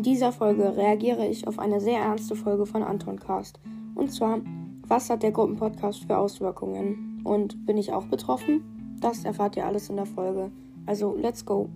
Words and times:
In 0.00 0.04
dieser 0.04 0.32
Folge 0.32 0.78
reagiere 0.78 1.26
ich 1.26 1.46
auf 1.46 1.58
eine 1.58 1.78
sehr 1.78 2.00
ernste 2.00 2.34
Folge 2.34 2.64
von 2.64 2.82
Anton 2.82 3.20
Cast. 3.20 3.60
Und 3.94 4.10
zwar, 4.10 4.40
was 4.88 5.10
hat 5.10 5.22
der 5.22 5.30
Gruppenpodcast 5.30 6.04
für 6.06 6.16
Auswirkungen? 6.16 7.20
Und 7.22 7.66
bin 7.66 7.76
ich 7.76 7.92
auch 7.92 8.06
betroffen? 8.06 8.96
Das 9.02 9.26
erfahrt 9.26 9.58
ihr 9.58 9.66
alles 9.66 9.90
in 9.90 9.96
der 9.96 10.06
Folge. 10.06 10.50
Also, 10.86 11.14
let's 11.16 11.44
go! 11.44 11.68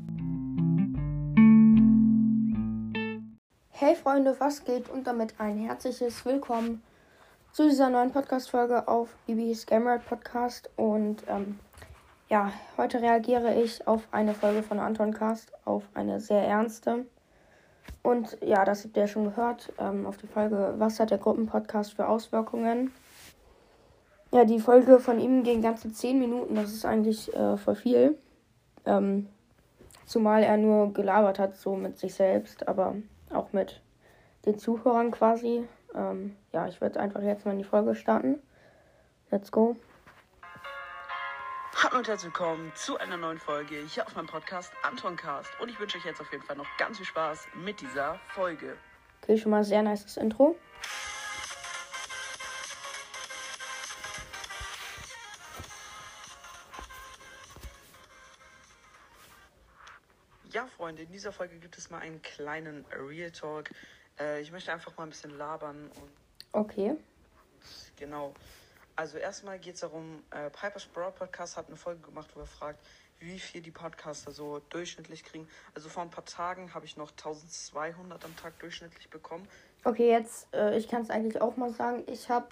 Hey 3.68 3.94
Freunde, 3.94 4.34
was 4.38 4.64
geht? 4.64 4.88
Und 4.88 5.06
damit 5.06 5.34
ein 5.36 5.58
herzliches 5.58 6.24
Willkommen 6.24 6.82
zu 7.52 7.68
dieser 7.68 7.90
neuen 7.90 8.10
Podcast-Folge 8.10 8.88
auf 8.88 9.14
Bibis 9.26 9.66
Gamerad 9.66 10.06
Podcast. 10.06 10.70
Und 10.76 11.24
ähm, 11.28 11.58
ja, 12.30 12.52
heute 12.78 13.02
reagiere 13.02 13.60
ich 13.60 13.86
auf 13.86 14.08
eine 14.12 14.32
Folge 14.32 14.62
von 14.62 14.78
Anton 14.78 15.12
Cast, 15.12 15.52
auf 15.66 15.82
eine 15.92 16.20
sehr 16.20 16.42
ernste. 16.42 17.04
Und 18.02 18.36
ja, 18.42 18.64
das 18.64 18.84
habt 18.84 18.96
ihr 18.96 19.02
ja 19.04 19.08
schon 19.08 19.24
gehört 19.24 19.72
ähm, 19.78 20.06
auf 20.06 20.18
die 20.18 20.26
Folge, 20.26 20.74
was 20.78 21.00
hat 21.00 21.10
der 21.10 21.18
Gruppenpodcast 21.18 21.94
für 21.94 22.08
Auswirkungen? 22.08 22.92
Ja, 24.30 24.44
die 24.44 24.58
Folge 24.58 24.98
von 24.98 25.20
ihm 25.20 25.42
ging 25.42 25.62
ganze 25.62 25.92
10 25.92 26.18
Minuten, 26.18 26.54
das 26.54 26.72
ist 26.72 26.84
eigentlich 26.84 27.34
äh, 27.34 27.56
voll 27.56 27.76
viel. 27.76 28.18
Ähm, 28.84 29.28
zumal 30.06 30.42
er 30.42 30.56
nur 30.56 30.92
gelabert 30.92 31.38
hat, 31.38 31.56
so 31.56 31.76
mit 31.76 31.98
sich 31.98 32.14
selbst, 32.14 32.68
aber 32.68 32.96
auch 33.30 33.52
mit 33.52 33.80
den 34.44 34.58
Zuhörern 34.58 35.10
quasi. 35.10 35.64
Ähm, 35.94 36.36
ja, 36.52 36.66
ich 36.68 36.80
würde 36.80 37.00
einfach 37.00 37.22
jetzt 37.22 37.46
mal 37.46 37.52
in 37.52 37.58
die 37.58 37.64
Folge 37.64 37.94
starten. 37.94 38.38
Let's 39.30 39.50
go. 39.50 39.76
Hallo 41.84 41.98
und 41.98 42.08
herzlich 42.08 42.32
willkommen 42.32 42.72
zu 42.74 42.96
einer 42.96 43.18
neuen 43.18 43.38
Folge 43.38 43.76
hier 43.86 44.06
auf 44.06 44.14
meinem 44.16 44.26
Podcast 44.26 44.72
Antoncast. 44.82 45.50
Und 45.60 45.68
ich 45.68 45.78
wünsche 45.78 45.98
euch 45.98 46.04
jetzt 46.06 46.18
auf 46.18 46.32
jeden 46.32 46.42
Fall 46.42 46.56
noch 46.56 46.66
ganz 46.78 46.96
viel 46.96 47.04
Spaß 47.04 47.46
mit 47.62 47.78
dieser 47.78 48.18
Folge. 48.28 48.78
Okay, 49.20 49.36
schon 49.36 49.50
mal 49.50 49.62
sehr 49.64 49.82
nice 49.82 50.16
Intro. 50.16 50.56
Ja, 60.52 60.66
Freunde, 60.66 61.02
in 61.02 61.12
dieser 61.12 61.32
Folge 61.32 61.58
gibt 61.58 61.76
es 61.76 61.90
mal 61.90 61.98
einen 61.98 62.22
kleinen 62.22 62.86
Real 62.86 63.30
Talk. 63.30 63.68
Äh, 64.18 64.40
ich 64.40 64.50
möchte 64.50 64.72
einfach 64.72 64.96
mal 64.96 65.02
ein 65.02 65.10
bisschen 65.10 65.36
labern 65.36 65.90
und. 66.00 66.10
Okay. 66.52 66.96
Genau. 67.96 68.32
Also 68.96 69.18
erstmal 69.18 69.58
geht 69.58 69.74
es 69.74 69.80
darum, 69.80 70.22
äh, 70.30 70.50
Piper's 70.50 70.86
Broad 70.86 71.16
Podcast 71.16 71.56
hat 71.56 71.66
eine 71.66 71.76
Folge 71.76 72.00
gemacht, 72.02 72.30
wo 72.34 72.40
er 72.40 72.46
fragt, 72.46 72.78
wie 73.18 73.38
viel 73.38 73.60
die 73.60 73.70
Podcaster 73.70 74.30
so 74.30 74.60
durchschnittlich 74.70 75.24
kriegen. 75.24 75.48
Also 75.74 75.88
vor 75.88 76.02
ein 76.02 76.10
paar 76.10 76.24
Tagen 76.24 76.74
habe 76.74 76.86
ich 76.86 76.96
noch 76.96 77.10
1200 77.10 78.24
am 78.24 78.36
Tag 78.36 78.58
durchschnittlich 78.60 79.10
bekommen. 79.10 79.48
Okay, 79.84 80.10
jetzt, 80.10 80.52
äh, 80.54 80.78
ich 80.78 80.88
kann 80.88 81.02
es 81.02 81.10
eigentlich 81.10 81.40
auch 81.40 81.56
mal 81.56 81.72
sagen, 81.72 82.04
ich 82.06 82.30
habe, 82.30 82.48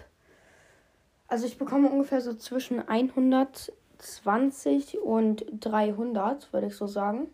also 1.28 1.46
ich 1.46 1.58
bekomme 1.58 1.88
ungefähr 1.88 2.20
so 2.20 2.34
zwischen 2.34 2.86
120 2.88 4.98
und 4.98 5.44
300, 5.60 6.52
würde 6.52 6.66
ich 6.66 6.76
so 6.76 6.86
sagen. 6.86 7.28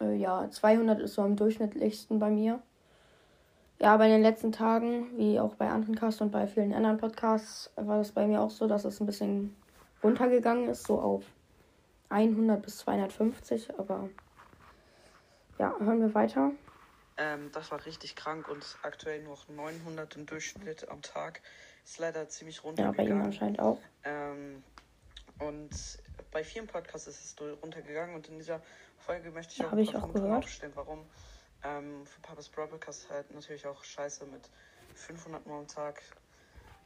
Äh, 0.00 0.16
ja, 0.16 0.50
200 0.50 1.00
ist 1.00 1.14
so 1.14 1.22
am 1.22 1.36
durchschnittlichsten 1.36 2.18
bei 2.18 2.30
mir. 2.30 2.60
Ja, 3.80 3.94
aber 3.94 4.06
in 4.06 4.10
den 4.10 4.22
letzten 4.22 4.50
Tagen, 4.50 5.16
wie 5.16 5.38
auch 5.38 5.54
bei 5.54 5.68
anderen 5.68 5.94
Casts 5.94 6.20
und 6.20 6.32
bei 6.32 6.48
vielen 6.48 6.74
anderen 6.74 6.98
Podcasts, 6.98 7.70
war 7.76 7.98
das 7.98 8.10
bei 8.10 8.26
mir 8.26 8.40
auch 8.40 8.50
so, 8.50 8.66
dass 8.66 8.84
es 8.84 9.00
ein 9.00 9.06
bisschen 9.06 9.54
runtergegangen 10.02 10.68
ist, 10.68 10.86
so 10.86 11.00
auf 11.00 11.24
100 12.08 12.60
bis 12.60 12.78
250. 12.78 13.78
Aber 13.78 14.08
ja, 15.58 15.74
hören 15.78 16.00
wir 16.00 16.12
weiter. 16.14 16.50
Ähm, 17.16 17.50
das 17.52 17.70
war 17.70 17.84
richtig 17.86 18.16
krank 18.16 18.48
und 18.48 18.64
aktuell 18.82 19.22
nur 19.22 19.34
noch 19.34 19.48
900 19.48 20.16
im 20.16 20.26
Durchschnitt 20.26 20.88
am 20.88 21.02
Tag. 21.02 21.40
Ist 21.84 21.98
leider 21.98 22.28
ziemlich 22.28 22.64
runtergegangen. 22.64 23.08
Ja, 23.08 23.14
bei 23.14 23.20
ihm 23.20 23.24
anscheinend 23.24 23.60
auch. 23.60 23.78
Ähm, 24.04 24.62
und 25.38 25.70
bei 26.32 26.42
vielen 26.42 26.66
Podcasts 26.66 27.06
ist 27.06 27.40
es 27.40 27.62
runtergegangen 27.62 28.14
und 28.14 28.28
in 28.28 28.38
dieser 28.38 28.60
Folge 28.98 29.30
möchte 29.30 29.52
ich 29.52 29.58
ja, 29.58 29.68
auch, 29.68 29.76
ich 29.76 29.96
auch 29.96 30.12
gehört. 30.12 30.44
aufstellen, 30.44 30.72
warum 30.74 31.06
ähm, 31.64 32.06
für 32.06 32.20
Papas 32.20 32.48
Broadcast 32.48 33.10
halt 33.10 33.32
natürlich 33.34 33.66
auch 33.66 33.82
scheiße 33.82 34.26
mit 34.26 34.48
500 34.94 35.46
Mal 35.46 35.58
am 35.58 35.68
Tag. 35.68 36.02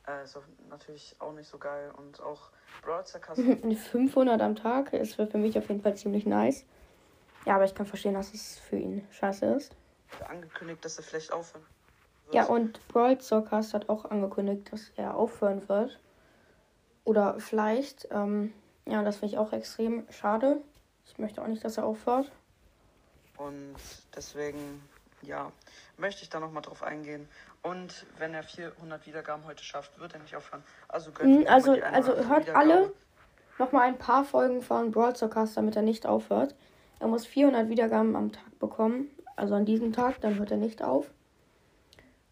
Äh, 0.06 0.24
ist 0.24 0.36
auch 0.36 0.42
natürlich 0.68 1.14
auch 1.18 1.32
nicht 1.32 1.48
so 1.48 1.58
geil. 1.58 1.92
Und 1.96 2.20
auch 2.20 2.50
Broadcast. 2.82 3.40
500 3.90 4.40
am 4.40 4.56
Tag 4.56 4.92
ist 4.92 5.14
für 5.14 5.26
mich 5.38 5.58
auf 5.58 5.68
jeden 5.68 5.82
Fall 5.82 5.96
ziemlich 5.96 6.26
nice. 6.26 6.64
Ja, 7.44 7.56
aber 7.56 7.64
ich 7.64 7.74
kann 7.74 7.86
verstehen, 7.86 8.14
dass 8.14 8.32
es 8.32 8.58
für 8.58 8.76
ihn 8.76 9.06
scheiße 9.10 9.46
ist. 9.46 9.74
Angekündigt, 10.28 10.84
dass 10.84 10.98
er 10.98 11.04
vielleicht 11.04 11.32
aufhören 11.32 11.64
wird. 12.26 12.34
Ja, 12.34 12.44
und 12.44 12.86
Broadcast 12.88 13.74
hat 13.74 13.88
auch 13.88 14.04
angekündigt, 14.06 14.72
dass 14.72 14.90
er 14.96 15.16
aufhören 15.16 15.68
wird. 15.68 16.00
Oder 17.04 17.38
vielleicht. 17.40 18.08
Ähm, 18.10 18.52
ja, 18.86 19.02
das 19.02 19.16
finde 19.16 19.34
ich 19.34 19.38
auch 19.38 19.52
extrem 19.52 20.06
schade. 20.10 20.60
Ich 21.04 21.18
möchte 21.18 21.42
auch 21.42 21.46
nicht, 21.46 21.64
dass 21.64 21.76
er 21.76 21.84
aufhört. 21.84 22.30
Und 23.46 23.76
deswegen, 24.14 24.82
ja, 25.22 25.50
möchte 25.96 26.22
ich 26.22 26.30
da 26.30 26.40
nochmal 26.40 26.62
drauf 26.62 26.82
eingehen. 26.82 27.28
Und 27.62 28.06
wenn 28.18 28.34
er 28.34 28.42
400 28.42 29.06
Wiedergaben 29.06 29.44
heute 29.44 29.64
schafft, 29.64 29.98
wird 29.98 30.14
er 30.14 30.20
nicht 30.20 30.34
aufhören. 30.34 30.62
Also, 30.88 31.10
mhm, 31.22 31.46
also, 31.46 31.72
also 31.80 32.28
hört 32.28 32.50
alle 32.50 32.92
nochmal 33.58 33.88
ein 33.88 33.98
paar 33.98 34.24
Folgen 34.24 34.62
von 34.62 34.90
Brawl 34.90 35.12
Cast, 35.12 35.56
damit 35.56 35.76
er 35.76 35.82
nicht 35.82 36.06
aufhört. 36.06 36.54
Er 36.98 37.08
muss 37.08 37.26
400 37.26 37.68
Wiedergaben 37.68 38.16
am 38.16 38.32
Tag 38.32 38.58
bekommen. 38.58 39.10
Also 39.36 39.54
an 39.54 39.64
diesem 39.64 39.92
Tag, 39.92 40.20
dann 40.20 40.38
hört 40.38 40.50
er 40.50 40.56
nicht 40.56 40.82
auf. 40.82 41.10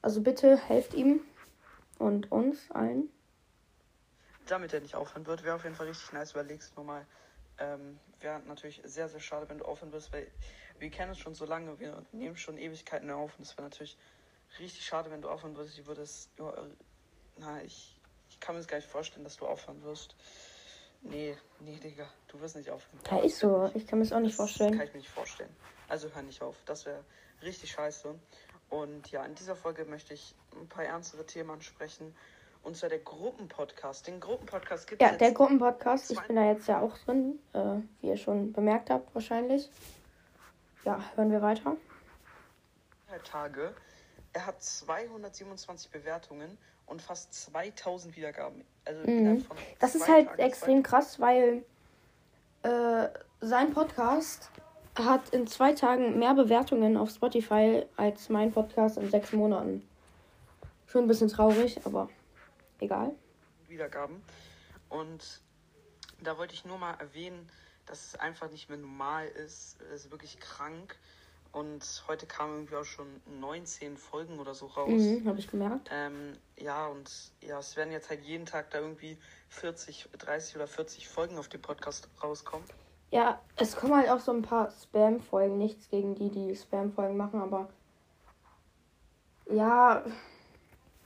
Also 0.02 0.20
bitte 0.20 0.56
helft 0.56 0.94
ihm 0.94 1.20
und 1.98 2.30
uns 2.32 2.70
allen. 2.70 3.08
Damit 4.46 4.72
er 4.72 4.80
nicht 4.80 4.94
aufhören 4.94 5.26
wird, 5.26 5.44
wäre 5.44 5.56
auf 5.56 5.64
jeden 5.64 5.76
Fall 5.76 5.86
richtig 5.86 6.12
nice. 6.12 6.32
Überlegst 6.32 6.76
nochmal. 6.76 7.06
Ähm, 7.58 7.98
wäre 8.20 8.40
natürlich 8.46 8.80
sehr, 8.84 9.08
sehr 9.08 9.20
schade, 9.20 9.48
wenn 9.48 9.58
du 9.58 9.64
aufhören 9.64 9.92
wirst, 9.92 10.12
weil 10.12 10.26
wir 10.80 10.90
kennen 10.90 11.12
es 11.12 11.18
schon 11.18 11.34
so 11.34 11.44
lange, 11.44 11.78
wir 11.78 12.02
nehmen 12.12 12.36
schon 12.36 12.58
Ewigkeiten 12.58 13.10
auf 13.10 13.38
und 13.38 13.44
es 13.44 13.56
wäre 13.56 13.68
natürlich 13.68 13.96
richtig 14.58 14.84
schade, 14.84 15.10
wenn 15.10 15.22
du 15.22 15.28
aufhören 15.28 15.56
würdest. 15.56 15.78
Ich 15.78 15.86
würde 15.86 16.02
es, 16.02 16.28
ja, 16.38 16.52
na, 17.38 17.62
ich, 17.62 17.96
ich 18.28 18.40
kann 18.40 18.54
mir 18.54 18.60
das 18.60 18.68
gar 18.68 18.78
nicht 18.78 18.88
vorstellen, 18.88 19.24
dass 19.24 19.36
du 19.36 19.46
aufhören 19.46 19.82
wirst. 19.82 20.16
Nee, 21.02 21.36
nee, 21.60 21.76
Digga, 21.76 22.06
du 22.28 22.40
wirst 22.40 22.56
nicht 22.56 22.70
aufhören. 22.70 23.00
Ja, 23.10 23.18
ist 23.24 23.38
so. 23.38 23.70
Ich 23.74 23.86
kann 23.86 23.98
mir 23.98 24.04
das 24.04 24.12
auch 24.12 24.20
nicht 24.20 24.32
das 24.32 24.36
vorstellen. 24.36 24.76
kann 24.76 24.86
ich 24.86 24.92
mir 24.92 25.00
nicht 25.00 25.10
vorstellen. 25.10 25.54
Also 25.88 26.08
hör 26.14 26.22
nicht 26.22 26.42
auf. 26.42 26.56
Das 26.66 26.84
wäre 26.84 27.02
richtig 27.42 27.70
scheiße. 27.70 28.14
Und 28.68 29.10
ja, 29.10 29.24
in 29.24 29.34
dieser 29.34 29.56
Folge 29.56 29.84
möchte 29.84 30.14
ich 30.14 30.34
ein 30.52 30.68
paar 30.68 30.84
ernstere 30.84 31.24
Themen 31.24 31.50
ansprechen. 31.50 32.14
Und 32.62 32.76
zwar 32.76 32.90
der 32.90 32.98
Gruppenpodcast. 32.98 34.06
Den 34.06 34.20
Gruppenpodcast 34.20 34.86
gibt 34.86 35.02
es. 35.02 35.10
Ja, 35.10 35.16
der 35.16 35.32
Gruppenpodcast. 35.32 36.10
Ich 36.10 36.20
bin 36.20 36.36
da 36.36 36.44
jetzt 36.44 36.68
ja 36.68 36.80
auch 36.80 36.96
drin, 36.98 37.38
äh, 37.54 37.76
wie 38.00 38.08
ihr 38.08 38.18
schon 38.18 38.52
bemerkt 38.52 38.90
habt, 38.90 39.14
wahrscheinlich. 39.14 39.70
Ja, 40.84 41.02
hören 41.14 41.30
wir 41.30 41.42
weiter. 41.42 41.76
Tage. 43.24 43.74
Er 44.32 44.46
hat 44.46 44.62
227 44.62 45.90
Bewertungen 45.90 46.56
und 46.86 47.02
fast 47.02 47.34
2000 47.34 48.16
Wiedergaben. 48.16 48.64
Also 48.84 49.10
mhm. 49.10 49.44
das 49.78 49.94
ist 49.94 50.08
halt 50.08 50.26
Tagen 50.28 50.40
extrem 50.40 50.82
krass, 50.82 51.20
weil 51.20 51.64
äh, 52.62 53.08
sein 53.40 53.72
Podcast 53.72 54.50
hat 54.94 55.30
in 55.30 55.46
zwei 55.46 55.72
Tagen 55.72 56.18
mehr 56.18 56.34
Bewertungen 56.34 56.96
auf 56.96 57.10
Spotify 57.10 57.86
als 57.96 58.28
mein 58.28 58.52
Podcast 58.52 58.98
in 58.98 59.10
sechs 59.10 59.32
Monaten. 59.32 59.86
Schon 60.86 61.04
ein 61.04 61.08
bisschen 61.08 61.28
traurig, 61.28 61.80
aber 61.84 62.08
egal. 62.80 63.12
Wiedergaben. 63.68 64.22
Und 64.88 65.40
da 66.22 66.36
wollte 66.38 66.54
ich 66.54 66.64
nur 66.64 66.78
mal 66.78 66.94
erwähnen, 66.94 67.48
dass 67.90 68.06
es 68.06 68.14
einfach 68.20 68.50
nicht 68.50 68.68
mehr 68.68 68.78
normal 68.78 69.26
ist. 69.26 69.80
Es 69.92 70.04
ist 70.04 70.10
wirklich 70.12 70.38
krank. 70.38 70.96
Und 71.52 72.04
heute 72.06 72.26
kamen 72.26 72.54
irgendwie 72.54 72.76
auch 72.76 72.84
schon 72.84 73.08
19 73.40 73.96
Folgen 73.96 74.38
oder 74.38 74.54
so 74.54 74.66
raus. 74.66 74.88
Mhm, 74.88 75.26
Habe 75.26 75.40
ich 75.40 75.50
gemerkt. 75.50 75.90
Ähm, 75.92 76.34
ja, 76.56 76.86
und 76.86 77.10
ja, 77.42 77.58
es 77.58 77.76
werden 77.76 77.90
jetzt 77.90 78.08
halt 78.08 78.22
jeden 78.22 78.46
Tag 78.46 78.70
da 78.70 78.78
irgendwie 78.78 79.18
40, 79.48 80.08
30 80.16 80.54
oder 80.54 80.68
40 80.68 81.08
Folgen 81.08 81.36
auf 81.36 81.48
dem 81.48 81.60
Podcast 81.60 82.08
rauskommen. 82.22 82.64
Ja, 83.10 83.40
es 83.56 83.74
kommen 83.74 83.96
halt 83.96 84.08
auch 84.08 84.20
so 84.20 84.30
ein 84.30 84.42
paar 84.42 84.70
Spam-Folgen. 84.70 85.58
Nichts 85.58 85.90
gegen 85.90 86.14
die, 86.14 86.30
die 86.30 86.54
Spam-Folgen 86.54 87.16
machen, 87.16 87.40
aber 87.40 87.68
ja, 89.50 90.04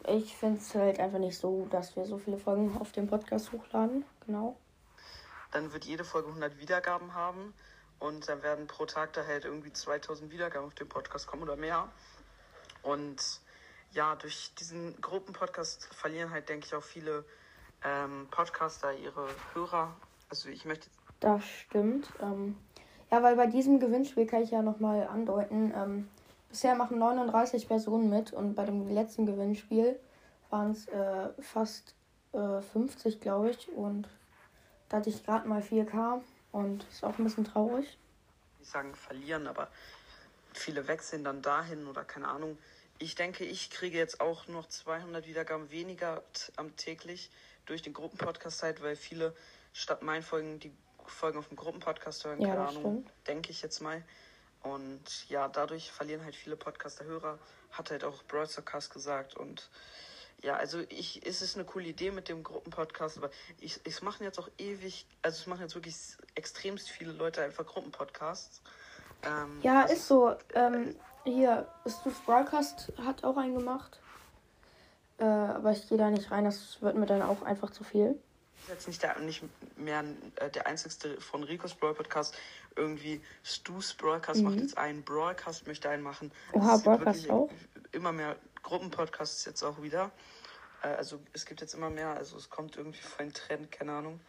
ich 0.06 0.36
finde 0.36 0.58
es 0.58 0.74
halt 0.74 1.00
einfach 1.00 1.18
nicht 1.18 1.38
so, 1.38 1.66
dass 1.70 1.96
wir 1.96 2.04
so 2.04 2.18
viele 2.18 2.36
Folgen 2.36 2.76
auf 2.76 2.92
dem 2.92 3.06
Podcast 3.06 3.50
hochladen. 3.52 4.04
Genau. 4.26 4.58
Dann 5.54 5.72
wird 5.72 5.84
jede 5.84 6.04
Folge 6.04 6.28
100 6.28 6.58
Wiedergaben 6.58 7.14
haben 7.14 7.54
und 8.00 8.28
dann 8.28 8.42
werden 8.42 8.66
pro 8.66 8.86
Tag 8.86 9.12
da 9.12 9.24
halt 9.24 9.44
irgendwie 9.44 9.72
2000 9.72 10.32
Wiedergaben 10.32 10.66
auf 10.66 10.74
dem 10.74 10.88
Podcast 10.88 11.28
kommen 11.28 11.44
oder 11.44 11.54
mehr. 11.54 11.88
Und 12.82 13.40
ja, 13.92 14.16
durch 14.16 14.52
diesen 14.58 15.00
Gruppenpodcast 15.00 15.94
verlieren 15.94 16.32
halt, 16.32 16.48
denke 16.48 16.66
ich, 16.66 16.74
auch 16.74 16.82
viele 16.82 17.24
ähm, 17.84 18.26
Podcaster 18.32 18.92
ihre 18.94 19.28
Hörer. 19.52 19.94
Also 20.28 20.48
ich 20.48 20.64
möchte. 20.64 20.88
Das 21.20 21.44
stimmt. 21.44 22.08
Ähm, 22.20 22.56
ja, 23.12 23.22
weil 23.22 23.36
bei 23.36 23.46
diesem 23.46 23.78
Gewinnspiel 23.78 24.26
kann 24.26 24.42
ich 24.42 24.50
ja 24.50 24.60
nochmal 24.60 25.06
andeuten. 25.06 25.72
Ähm, 25.76 26.08
bisher 26.48 26.74
machen 26.74 26.98
39 26.98 27.68
Personen 27.68 28.10
mit 28.10 28.32
und 28.32 28.56
bei 28.56 28.64
dem 28.64 28.88
letzten 28.88 29.24
Gewinnspiel 29.24 30.00
waren 30.50 30.72
es 30.72 30.88
äh, 30.88 31.28
fast 31.40 31.94
äh, 32.32 32.60
50, 32.60 33.20
glaube 33.20 33.50
ich. 33.50 33.68
Und 33.70 34.08
da 34.94 34.98
hatte 34.98 35.10
ich 35.10 35.24
gerade 35.24 35.48
mal 35.48 35.60
4K 35.60 36.22
und 36.52 36.84
ist 36.84 37.02
auch 37.02 37.18
ein 37.18 37.24
bisschen 37.24 37.44
traurig. 37.44 37.98
Ich 38.62 38.68
sagen 38.68 38.94
verlieren, 38.94 39.48
aber 39.48 39.66
viele 40.52 40.86
wechseln 40.86 41.24
dann 41.24 41.42
dahin 41.42 41.88
oder 41.88 42.04
keine 42.04 42.28
Ahnung. 42.28 42.56
Ich 43.00 43.16
denke, 43.16 43.44
ich 43.44 43.70
kriege 43.70 43.98
jetzt 43.98 44.20
auch 44.20 44.46
noch 44.46 44.68
200 44.68 45.26
Wiedergaben 45.26 45.68
weniger 45.72 46.22
am 46.54 46.76
täglich 46.76 47.32
durch 47.66 47.82
den 47.82 47.92
Gruppenpodcast 47.92 48.62
halt, 48.62 48.82
weil 48.84 48.94
viele 48.94 49.34
statt 49.72 50.02
meinen 50.02 50.22
Folgen 50.22 50.60
die 50.60 50.70
Folgen 51.06 51.38
auf 51.38 51.48
dem 51.48 51.56
Gruppenpodcast 51.56 52.24
hören, 52.24 52.40
Ja, 52.40 52.50
keine 52.50 52.68
Ahnung, 52.68 53.04
denke 53.26 53.50
ich 53.50 53.62
jetzt 53.62 53.80
mal. 53.80 54.00
Und 54.62 55.28
ja, 55.28 55.48
dadurch 55.48 55.90
verlieren 55.90 56.22
halt 56.22 56.36
viele 56.36 56.54
Podcaster-Hörer, 56.54 57.40
hat 57.72 57.90
halt 57.90 58.04
auch 58.04 58.22
Broadcast 58.28 58.92
gesagt. 58.92 59.34
Und 59.34 59.68
ja, 60.42 60.56
also 60.56 60.80
ich, 60.88 61.26
es 61.26 61.42
ist 61.42 61.56
eine 61.56 61.64
coole 61.64 61.86
Idee 61.86 62.10
mit 62.10 62.28
dem 62.28 62.42
Gruppenpodcast, 62.42 63.18
aber 63.18 63.30
ich, 63.60 63.80
es 63.84 64.02
machen 64.02 64.24
jetzt 64.24 64.38
auch 64.38 64.48
ewig, 64.58 65.06
also 65.22 65.40
es 65.40 65.46
machen 65.46 65.62
jetzt 65.62 65.74
wirklich 65.74 65.96
extremst 66.34 66.90
viele 66.90 67.12
Leute 67.12 67.42
einfach 67.42 67.64
Gruppenpodcasts. 67.64 68.60
Ähm, 69.22 69.60
Ja, 69.62 69.84
was- 69.84 69.92
ist 69.92 70.08
so. 70.08 70.34
Ähm, 70.54 70.94
hier, 71.24 71.66
Stu's 71.86 72.18
Broadcast 72.26 72.92
hat 73.02 73.24
auch 73.24 73.36
einen 73.38 73.54
gemacht. 73.54 73.98
Äh, 75.18 75.24
aber 75.24 75.72
ich 75.72 75.88
gehe 75.88 75.96
da 75.96 76.10
nicht 76.10 76.30
rein, 76.30 76.44
das 76.44 76.82
wird 76.82 76.96
mir 76.96 77.06
dann 77.06 77.22
auch 77.22 77.42
einfach 77.42 77.70
zu 77.70 77.84
viel. 77.84 78.18
ist 78.62 78.68
jetzt 78.68 78.88
nicht, 78.88 79.02
der, 79.02 79.18
nicht 79.20 79.42
mehr 79.76 80.04
äh, 80.36 80.50
der 80.50 80.66
einzigste 80.66 81.20
von 81.20 81.42
Ricos 81.44 81.74
Brawl 81.74 81.94
Podcast. 81.94 82.34
Irgendwie 82.76 83.22
Stu's 83.44 83.94
Broadcast 83.94 84.42
macht 84.42 84.56
jetzt 84.56 84.76
einen, 84.76 85.02
Broadcast 85.02 85.66
möchte 85.66 85.88
einen 85.88 86.02
machen. 86.02 86.32
Mhm. 86.52 86.60
Oha, 86.60 86.76
Broadcast 86.78 87.30
auch? 87.30 87.48
Immer 87.92 88.12
mehr 88.12 88.36
Gruppenpodcasts 88.64 89.44
jetzt 89.44 89.62
auch 89.62 89.80
wieder. 89.80 90.10
Äh, 90.82 90.88
also 90.88 91.20
es 91.32 91.46
gibt 91.46 91.60
jetzt 91.60 91.74
immer 91.74 91.90
mehr, 91.90 92.08
also 92.08 92.36
es 92.36 92.50
kommt 92.50 92.76
irgendwie 92.76 93.00
voll 93.00 93.26
ein 93.26 93.32
Trend, 93.32 93.70
keine 93.70 93.92
Ahnung. 93.92 94.20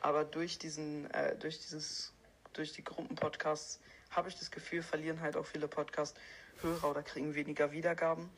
Aber 0.00 0.24
durch 0.24 0.58
diesen, 0.58 1.10
äh, 1.10 1.36
durch 1.36 1.58
dieses, 1.58 2.14
durch 2.54 2.72
die 2.72 2.82
Gruppenpodcasts 2.82 3.80
habe 4.10 4.28
ich 4.28 4.36
das 4.36 4.50
Gefühl, 4.50 4.82
verlieren 4.82 5.20
halt 5.20 5.36
auch 5.36 5.46
viele 5.46 5.68
Podcast-Hörer 5.68 6.90
oder 6.90 7.02
kriegen 7.02 7.34
weniger 7.34 7.72
Wiedergaben. 7.72 8.30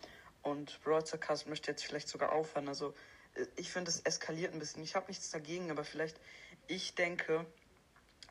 Und 0.42 0.82
Broadcast 0.82 1.48
möchte 1.48 1.70
jetzt 1.70 1.84
vielleicht 1.84 2.08
sogar 2.08 2.32
aufhören. 2.32 2.68
Also 2.68 2.94
äh, 3.34 3.46
ich 3.56 3.70
finde, 3.70 3.90
es 3.90 4.00
eskaliert 4.00 4.52
ein 4.52 4.58
bisschen. 4.58 4.82
Ich 4.82 4.96
habe 4.96 5.06
nichts 5.06 5.30
dagegen, 5.30 5.70
aber 5.70 5.84
vielleicht, 5.84 6.18
ich 6.66 6.94
denke, 6.94 7.46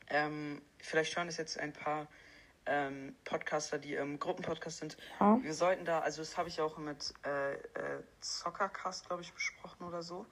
ähm, 0.10 0.62
vielleicht 0.80 1.16
hören 1.16 1.30
es 1.30 1.38
jetzt 1.38 1.58
ein 1.58 1.72
paar 1.72 2.08
ähm, 2.66 3.16
Podcaster, 3.24 3.78
die 3.78 3.96
im 3.96 4.19
Gruppenpodcast 4.19 4.78
sind. 4.80 4.98
Ja. 5.19 5.40
Wir 5.42 5.54
sollten 5.54 5.86
da, 5.86 6.00
also 6.00 6.22
das 6.22 6.38
habe 6.38 6.50
ich 6.50 6.62
auch 6.62 6.78
mit 6.78 7.13
äh, 7.25 7.54
äh, 7.54 7.58
Zoccercast, 8.19 9.08
glaube 9.08 9.22
ich, 9.24 9.34
besprochen 9.34 9.88
oder 9.88 10.04
so. 10.04 10.25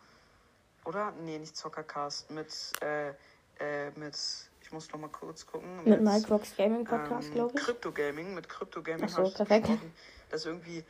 Oder? 0.86 1.12
Nee, 1.12 1.40
nicht 1.40 1.58
Zoccercast, 1.58 2.31
mit, 2.31 2.54
äh, 2.81 3.10
äh, 3.60 3.92
mit, 3.96 4.18
ich 4.62 4.72
muss 4.72 4.92
noch 4.92 5.00
mal 5.00 5.10
kurz 5.10 5.46
gucken. 5.46 5.84
Mit 5.84 6.02
Mike 6.02 6.28
Rocks 6.30 6.56
Gaming 6.56 6.86
Podcast, 6.86 7.30
ähm, 7.30 7.34
glaube 7.34 7.54
ich. 7.56 7.64
Crypto 7.64 7.92
Gaming, 7.92 8.34
mit 8.34 8.48
Crypto 8.48 8.81
Gaming 8.81 9.06
Ach 9.06 9.10
so, 9.10 9.18
habe 9.18 9.28
ich 9.28 9.36
perfekt. 9.36 9.68
besprochen, 9.68 9.94
dass 10.30 10.46
irgendwie, 10.46 10.84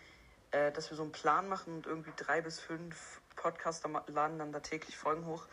äh, 0.51 0.71
dass 0.71 0.89
wir 0.89 0.97
so 0.97 1.03
einen 1.03 1.11
Plan 1.11 1.47
machen 1.47 1.75
und 1.75 1.87
irgendwie 1.87 2.11
drei 2.15 2.41
bis 2.41 2.59
fünf 2.59 3.21
Podcaster 3.35 3.89
laden 4.07 4.39
dann 4.39 4.51
da 4.51 4.59
täglich 4.59 4.97
Folgen 4.97 5.25
hoch. 5.25 5.45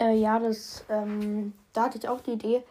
Äh, 0.00 0.14
ja, 0.14 0.38
das, 0.38 0.84
ähm, 0.88 1.52
da 1.72 1.84
hatte 1.84 1.98
ich 1.98 2.08
auch 2.08 2.20
die 2.20 2.32
Idee, 2.32 2.64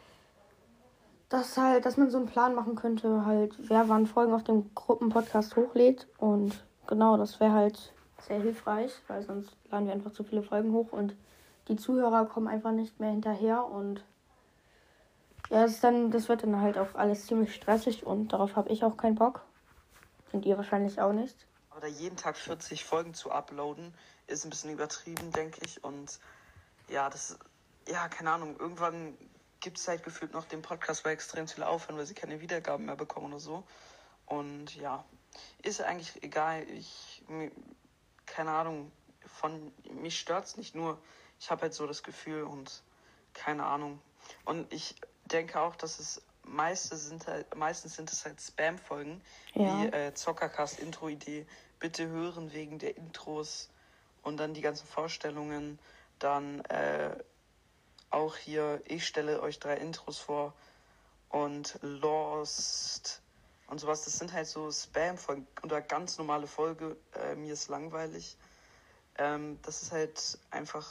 dass 1.34 1.58
halt, 1.58 1.84
dass 1.88 1.98
man 1.98 2.12
so 2.12 2.18
einen 2.18 2.28
Plan 2.28 2.54
machen 2.54 2.76
könnte, 2.76 3.26
halt, 3.26 3.56
wer 3.58 3.90
wann 3.90 4.06
Folgen 4.06 4.34
auf 4.34 4.44
dem 4.44 4.70
Gruppenpodcast 4.76 5.56
hochlädt. 5.56 6.08
Und 6.20 6.64
genau, 6.86 7.18
das 7.18 7.40
wäre 7.40 7.54
halt 7.54 7.92
sehr 8.22 8.40
hilfreich, 8.40 8.92
weil 9.08 9.24
sonst 9.24 9.50
laden 9.72 9.88
wir 9.88 9.94
einfach 9.94 10.14
zu 10.14 10.24
viele 10.24 10.44
Folgen 10.44 10.74
hoch 10.74 10.92
und 10.92 11.16
die 11.70 11.76
Zuhörer 11.76 12.28
kommen 12.28 12.48
einfach 12.48 12.72
nicht 12.72 13.00
mehr 13.00 13.10
hinterher 13.10 13.66
und 13.66 14.04
ja, 15.50 15.64
das 15.64 15.72
ist 15.72 15.84
dann, 15.84 16.12
das 16.12 16.30
wird 16.30 16.44
dann 16.44 16.62
halt 16.62 16.78
auch 16.78 16.94
alles 16.94 17.26
ziemlich 17.26 17.56
stressig 17.56 18.06
und 18.06 18.32
darauf 18.32 18.56
habe 18.56 18.70
ich 18.70 18.84
auch 18.84 18.96
keinen 18.96 19.16
Bock. 19.16 19.42
Und 20.34 20.46
ihr 20.46 20.58
wahrscheinlich 20.58 21.02
auch 21.02 21.14
nicht. 21.14 21.48
Aber 21.72 21.82
da 21.82 21.88
jeden 21.88 22.16
Tag 22.16 22.38
40 22.38 22.86
Folgen 22.86 23.16
zu 23.16 23.32
uploaden, 23.32 23.94
ist 24.28 24.46
ein 24.46 24.52
bisschen 24.52 24.72
übertrieben, 24.72 25.32
denke 25.32 25.62
ich. 25.66 25.84
Und 25.84 26.20
ja, 26.90 27.10
das, 27.10 27.38
ja, 27.88 28.08
keine 28.08 28.32
Ahnung, 28.32 28.56
irgendwann 28.60 29.18
gibt 29.64 29.78
es 29.78 29.88
halt 29.88 30.04
gefühlt 30.04 30.34
noch 30.34 30.44
den 30.46 30.62
Podcast, 30.62 31.06
weil 31.06 31.14
extrem 31.14 31.48
viele 31.48 31.68
aufhören, 31.68 31.98
weil 31.98 32.06
sie 32.06 32.14
keine 32.14 32.42
Wiedergaben 32.42 32.86
mehr 32.86 32.98
bekommen 32.98 33.28
oder 33.28 33.40
so. 33.40 33.64
Und 34.26 34.76
ja, 34.76 35.06
ist 35.62 35.82
eigentlich 35.82 36.22
egal. 36.22 36.70
Ich, 36.70 37.24
mir- 37.30 37.52
keine 38.26 38.52
Ahnung, 38.52 38.92
von 39.26 39.72
mich 40.02 40.20
stört's 40.20 40.58
nicht 40.58 40.76
nur. 40.76 41.00
Ich 41.40 41.50
habe 41.50 41.62
halt 41.64 41.74
so 41.74 41.88
das 41.88 42.04
Gefühl 42.04 42.44
und 42.44 42.84
keine 43.34 43.66
Ahnung. 43.66 44.02
Und 44.46 44.72
ich 44.72 44.96
denke 45.26 45.60
auch, 45.62 45.76
dass 45.78 46.00
es 46.00 46.22
meiste 46.44 46.98
sind 46.98 47.26
halt, 47.28 47.56
meistens 47.56 47.96
sind 47.96 48.12
es 48.12 48.26
halt 48.26 48.42
Spam-Folgen, 48.42 49.22
Ja. 49.54 49.84
wie 49.84 49.88
äh, 49.88 50.14
Zockercast 50.14 50.80
Intro-Idee, 50.80 51.48
bitte 51.80 52.08
hören 52.08 52.52
wegen 52.52 52.80
der 52.80 52.98
Intros 52.98 53.70
und 54.24 54.38
dann 54.38 54.54
die 54.54 54.62
ganzen 54.62 54.86
Vorstellungen, 54.88 55.80
dann 56.20 56.60
äh, 56.66 57.16
auch 58.14 58.36
hier, 58.36 58.82
ich 58.86 59.08
stelle 59.08 59.42
euch 59.42 59.60
drei 59.60 59.76
Intros 59.78 60.20
vor 60.20 60.54
und 61.30 61.80
Lost 61.82 63.22
und 63.68 63.80
sowas. 63.80 64.06
Das 64.06 64.18
sind 64.18 64.32
halt 64.32 64.48
so 64.48 64.72
Spam-Folgen 64.72 65.48
oder 65.64 65.82
ganz 65.82 66.18
normale 66.18 66.48
Folge, 66.48 66.96
äh, 67.14 67.36
mir 67.36 67.54
ist 67.54 67.70
langweilig. 67.70 68.38
Ähm, 69.18 69.60
das 69.64 69.82
ist 69.82 69.92
halt 69.92 70.38
einfach, 70.52 70.88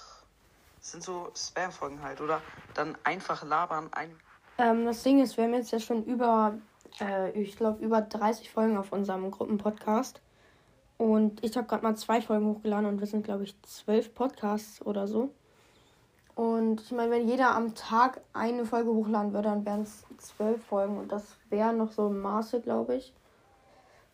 das 0.78 0.92
sind 0.92 1.04
so 1.04 1.30
Spam-Folgen 1.34 2.02
halt, 2.02 2.20
oder? 2.20 2.42
Dann 2.74 2.98
einfach 3.04 3.44
labern, 3.44 3.88
ein 3.92 4.16
Ähm, 4.58 4.84
das 4.84 5.02
Ding 5.02 5.22
ist, 5.22 5.36
wir 5.36 5.44
haben 5.44 5.54
jetzt 5.54 5.72
ja 5.72 5.80
schon 5.80 6.04
über, 6.04 6.58
äh, 7.00 7.30
ich 7.40 7.56
glaube, 7.56 7.84
über 7.84 8.00
30 8.00 8.50
Folgen 8.50 8.76
auf 8.76 8.92
unserem 8.92 9.30
Gruppenpodcast. 9.30 10.20
Und 10.98 11.42
ich 11.44 11.56
habe 11.56 11.66
gerade 11.66 11.82
mal 11.82 11.96
zwei 11.96 12.20
Folgen 12.20 12.46
hochgeladen 12.46 12.86
und 12.86 13.00
wir 13.00 13.06
sind, 13.06 13.24
glaube 13.24 13.44
ich, 13.44 13.60
zwölf 13.62 14.14
Podcasts 14.14 14.80
oder 14.82 15.08
so. 15.08 15.32
Und 16.34 16.80
ich 16.80 16.92
meine, 16.92 17.10
wenn 17.10 17.28
jeder 17.28 17.54
am 17.54 17.74
Tag 17.74 18.20
eine 18.32 18.64
Folge 18.64 18.90
hochladen 18.90 19.32
würde, 19.32 19.48
dann 19.50 19.66
wären 19.66 19.82
es 19.82 20.04
zwölf 20.18 20.64
Folgen. 20.64 20.98
Und 20.98 21.12
das 21.12 21.36
wäre 21.50 21.72
noch 21.72 21.92
so 21.92 22.06
im 22.06 22.20
Maße, 22.20 22.60
glaube 22.60 22.96
ich. 22.96 23.12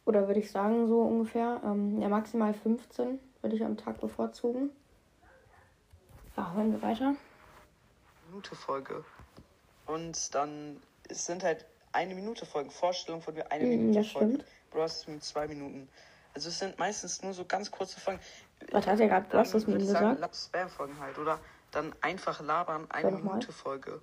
Oder 0.05 0.27
würde 0.27 0.41
ich 0.41 0.51
sagen, 0.51 0.89
so 0.89 1.03
ungefähr. 1.03 1.61
Ähm, 1.65 2.01
ja, 2.01 2.09
maximal 2.09 2.55
15 2.55 3.21
würde 3.43 3.57
ich 3.57 3.65
am 3.65 3.77
Tag 3.77 4.01
bevorzugen. 4.01 4.71
Ja, 6.37 6.53
hören 6.55 6.73
wir 6.73 6.83
weiter. 6.83 7.15
Minute 8.29 8.55
Folge. 8.55 9.05
Und 9.87 10.35
dann 10.35 10.81
es 11.09 11.27
sind 11.27 11.43
halt 11.43 11.67
eine 11.93 12.15
Minute 12.15 12.47
Folgen. 12.47 12.71
Vorstellung 12.71 13.23
von 13.23 13.35
mir 13.35 13.51
eine 13.51 13.65
Mhm, 13.65 13.71
Minute 13.71 14.05
stimmt. 14.05 14.45
Bros 14.71 15.07
mit 15.09 15.25
zwei 15.25 15.49
Minuten. 15.49 15.89
Also 16.35 16.51
es 16.51 16.59
sind 16.59 16.79
meistens 16.79 17.23
nur 17.23 17.33
so 17.33 17.45
ganz 17.45 17.71
kurze 17.71 17.99
Folgen. 17.99 18.21
Was 18.71 18.87
hat 18.87 19.01
er 19.01 19.09
gerade 19.09 19.27
Dann 19.31 19.43
Bros 19.43 19.53
das 19.53 19.67
mit 19.67 19.79
gesagt? 19.79 20.37
Spam-Folgen 20.37 20.99
halt, 21.01 21.19
oder? 21.19 21.39
Dann 21.71 21.95
einfach 22.01 22.41
labern, 22.41 22.87
eine 22.91 23.11
mal. 23.13 23.23
Minute 23.23 23.53
Folge. 23.53 24.01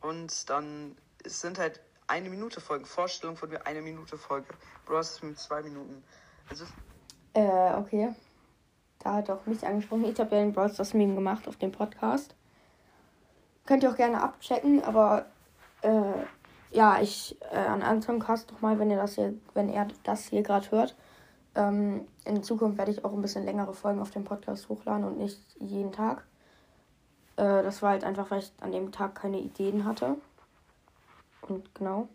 Und 0.00 0.48
dann 0.50 0.96
es 1.24 1.40
sind 1.40 1.58
halt 1.58 1.80
eine 2.06 2.30
Minute 2.30 2.60
Folgen. 2.60 2.84
Vorstellung 2.84 3.36
von 3.36 3.48
mir 3.48 3.66
eine 3.66 3.82
Minute 3.82 4.16
Folge. 4.16 4.48
Bros 4.86 5.22
mit 5.22 5.38
zwei 5.38 5.62
Minuten. 5.62 6.02
Also 6.48 6.64
es 6.64 6.70
Äh, 7.34 7.74
okay. 7.74 8.14
Da 9.00 9.14
hat 9.14 9.30
auch 9.30 9.44
mich 9.46 9.66
angesprochen. 9.66 10.04
Ich 10.04 10.18
habe 10.18 10.34
ja 10.36 10.42
den 10.42 10.52
Brawl 10.52 10.72
Stars 10.72 10.94
Meme 10.94 11.14
gemacht 11.14 11.46
auf 11.48 11.56
dem 11.56 11.72
Podcast. 11.72 12.34
Könnt 13.66 13.82
ihr 13.82 13.90
auch 13.90 13.96
gerne 13.96 14.22
abchecken, 14.22 14.82
aber 14.84 15.26
äh, 15.82 16.24
ja, 16.70 17.00
ich 17.00 17.36
äh, 17.52 17.56
an 17.56 17.82
Anton 17.82 18.20
Cast 18.20 18.50
doch 18.50 18.60
mal, 18.60 18.78
wenn 18.78 18.90
ihr 18.90 18.96
das 18.96 19.16
hier, 19.16 19.34
wenn 19.54 19.68
er 19.68 19.88
das 20.04 20.26
hier 20.26 20.42
gerade 20.42 20.70
hört. 20.70 20.96
Ähm, 21.56 22.06
in 22.24 22.42
Zukunft 22.42 22.78
werde 22.78 22.92
ich 22.92 23.04
auch 23.04 23.12
ein 23.12 23.22
bisschen 23.22 23.44
längere 23.44 23.74
Folgen 23.74 24.00
auf 24.00 24.10
dem 24.10 24.24
Podcast 24.24 24.68
hochladen 24.68 25.04
und 25.04 25.18
nicht 25.18 25.40
jeden 25.58 25.92
Tag. 25.92 26.24
Äh, 27.36 27.62
das 27.62 27.82
war 27.82 27.90
halt 27.90 28.04
einfach, 28.04 28.30
weil 28.30 28.40
ich 28.40 28.52
an 28.60 28.72
dem 28.72 28.92
Tag 28.92 29.14
keine 29.14 29.38
Ideen 29.38 29.84
hatte. 29.84 30.16
Und 31.42 31.74
genau. 31.74 32.08